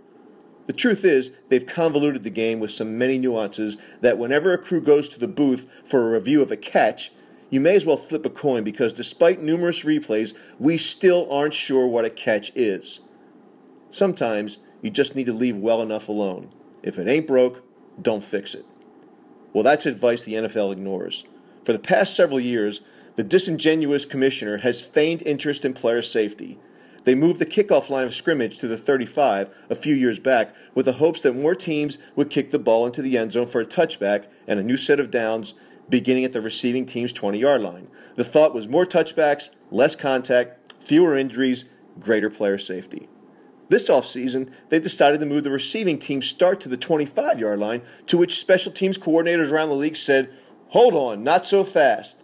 The 0.67 0.73
truth 0.73 1.03
is, 1.03 1.31
they've 1.49 1.65
convoluted 1.65 2.23
the 2.23 2.29
game 2.29 2.59
with 2.59 2.71
so 2.71 2.85
many 2.85 3.17
nuances 3.17 3.77
that 4.01 4.17
whenever 4.17 4.53
a 4.53 4.57
crew 4.57 4.81
goes 4.81 5.09
to 5.09 5.19
the 5.19 5.27
booth 5.27 5.67
for 5.83 6.07
a 6.07 6.11
review 6.13 6.41
of 6.41 6.51
a 6.51 6.57
catch, 6.57 7.11
you 7.49 7.59
may 7.59 7.75
as 7.75 7.85
well 7.85 7.97
flip 7.97 8.25
a 8.25 8.29
coin 8.29 8.63
because 8.63 8.93
despite 8.93 9.41
numerous 9.41 9.83
replays, 9.83 10.33
we 10.59 10.77
still 10.77 11.31
aren't 11.31 11.53
sure 11.53 11.85
what 11.85 12.05
a 12.05 12.09
catch 12.09 12.51
is. 12.55 13.01
Sometimes 13.89 14.59
you 14.81 14.89
just 14.89 15.15
need 15.15 15.25
to 15.25 15.33
leave 15.33 15.57
well 15.57 15.81
enough 15.81 16.07
alone. 16.07 16.49
If 16.81 16.97
it 16.97 17.07
ain't 17.07 17.27
broke, 17.27 17.63
don't 18.01 18.23
fix 18.23 18.55
it. 18.55 18.65
Well, 19.53 19.63
that's 19.63 19.85
advice 19.85 20.23
the 20.23 20.35
NFL 20.35 20.71
ignores. 20.71 21.25
For 21.65 21.73
the 21.73 21.79
past 21.79 22.15
several 22.15 22.39
years, 22.39 22.81
the 23.17 23.23
disingenuous 23.23 24.05
commissioner 24.05 24.59
has 24.59 24.81
feigned 24.81 25.21
interest 25.23 25.65
in 25.65 25.73
player 25.73 26.01
safety. 26.01 26.57
They 27.03 27.15
moved 27.15 27.39
the 27.39 27.45
kickoff 27.45 27.89
line 27.89 28.05
of 28.05 28.13
scrimmage 28.13 28.59
to 28.59 28.67
the 28.67 28.77
35 28.77 29.49
a 29.69 29.75
few 29.75 29.95
years 29.95 30.19
back 30.19 30.53
with 30.75 30.85
the 30.85 30.93
hopes 30.93 31.21
that 31.21 31.35
more 31.35 31.55
teams 31.55 31.97
would 32.15 32.29
kick 32.29 32.51
the 32.51 32.59
ball 32.59 32.85
into 32.85 33.01
the 33.01 33.17
end 33.17 33.31
zone 33.31 33.47
for 33.47 33.61
a 33.61 33.65
touchback 33.65 34.25
and 34.47 34.59
a 34.59 34.63
new 34.63 34.77
set 34.77 34.99
of 34.99 35.09
downs 35.09 35.55
beginning 35.89 36.25
at 36.25 36.31
the 36.31 36.41
receiving 36.41 36.85
team's 36.85 37.11
20 37.11 37.39
yard 37.39 37.61
line. 37.61 37.87
The 38.15 38.23
thought 38.23 38.53
was 38.53 38.67
more 38.67 38.85
touchbacks, 38.85 39.49
less 39.71 39.95
contact, 39.95 40.73
fewer 40.81 41.17
injuries, 41.17 41.65
greater 41.99 42.29
player 42.29 42.57
safety. 42.57 43.09
This 43.69 43.89
offseason, 43.89 44.51
they 44.69 44.79
decided 44.79 45.19
to 45.21 45.25
move 45.25 45.43
the 45.43 45.51
receiving 45.51 45.97
team's 45.97 46.27
start 46.27 46.59
to 46.61 46.69
the 46.69 46.77
25 46.77 47.39
yard 47.39 47.59
line, 47.59 47.81
to 48.07 48.17
which 48.17 48.39
special 48.39 48.71
teams 48.71 48.97
coordinators 48.97 49.51
around 49.51 49.69
the 49.69 49.75
league 49.75 49.97
said, 49.97 50.33
Hold 50.69 50.93
on, 50.93 51.23
not 51.23 51.47
so 51.47 51.63
fast. 51.63 52.21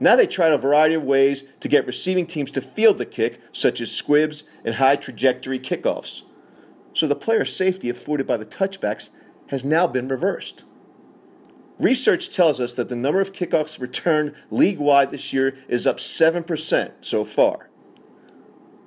Now 0.00 0.16
they 0.16 0.26
tried 0.26 0.52
a 0.52 0.58
variety 0.58 0.94
of 0.94 1.02
ways 1.02 1.44
to 1.60 1.68
get 1.68 1.86
receiving 1.86 2.26
teams 2.26 2.50
to 2.52 2.60
field 2.60 2.98
the 2.98 3.06
kick, 3.06 3.40
such 3.52 3.80
as 3.80 3.90
squibs 3.90 4.44
and 4.64 4.76
high 4.76 4.96
trajectory 4.96 5.58
kickoffs. 5.58 6.22
So 6.94 7.06
the 7.06 7.16
player 7.16 7.44
safety 7.44 7.88
afforded 7.88 8.26
by 8.26 8.36
the 8.36 8.46
touchbacks 8.46 9.10
has 9.48 9.64
now 9.64 9.86
been 9.86 10.08
reversed. 10.08 10.64
Research 11.78 12.30
tells 12.30 12.58
us 12.58 12.74
that 12.74 12.88
the 12.88 12.96
number 12.96 13.20
of 13.20 13.32
kickoffs 13.32 13.80
returned 13.80 14.34
league 14.50 14.78
wide 14.78 15.10
this 15.10 15.32
year 15.32 15.56
is 15.68 15.86
up 15.86 15.98
7% 15.98 16.92
so 17.00 17.24
far. 17.24 17.70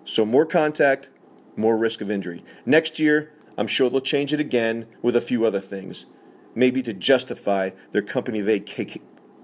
So 0.04 0.26
more 0.26 0.46
contact, 0.46 1.10
more 1.56 1.78
risk 1.78 2.02
of 2.02 2.12
injury. 2.12 2.44
Next 2.66 3.00
year, 3.00 3.32
I'm 3.58 3.68
sure 3.68 3.90
they'll 3.90 4.02
change 4.02 4.34
it 4.34 4.40
again 4.40 4.88
with 5.02 5.16
a 5.16 5.22
few 5.22 5.46
other 5.46 5.62
things, 5.62 6.06
maybe 6.54 6.82
to 6.84 6.94
justify 6.94 7.70
their 7.92 8.02
company 8.02 8.42
vac- 8.42 9.02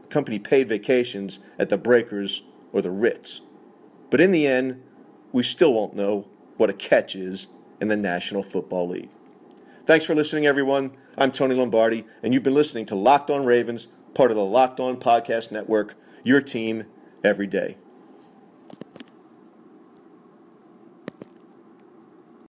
company 0.10 0.39
paid 0.39 0.70
vacations 0.70 1.39
at 1.60 1.70
the 1.70 1.78
Breakers 1.78 2.43
or 2.72 2.82
the 2.82 2.91
Ritz. 2.91 3.41
But 4.10 4.22
in 4.22 4.32
the 4.32 4.48
end, 4.48 4.82
we 5.32 5.43
still 5.43 5.74
won't 5.74 5.96
know 5.96 6.28
what 6.58 6.70
a 6.70 6.74
catch 6.74 7.15
is 7.15 7.48
in 7.80 7.88
the 7.88 7.98
National 7.98 8.43
Football 8.43 8.89
League. 8.89 9.10
Thanks 9.86 10.06
for 10.06 10.15
listening, 10.15 10.46
everyone. 10.46 10.91
I'm 11.17 11.32
Tony 11.32 11.56
Lombardi, 11.56 12.06
and 12.22 12.34
you've 12.34 12.43
been 12.43 12.54
listening 12.54 12.86
to 12.88 12.96
Locked 12.96 13.30
On 13.30 13.46
Ravens, 13.46 13.88
part 14.13 14.32
of 14.32 14.38
the 14.38 14.43
Locked 14.43 14.80
On 14.80 14.98
Podcast 14.98 15.52
Network, 15.52 15.96
your 16.24 16.41
team 16.41 16.86
every 17.24 17.48
day. 17.48 17.78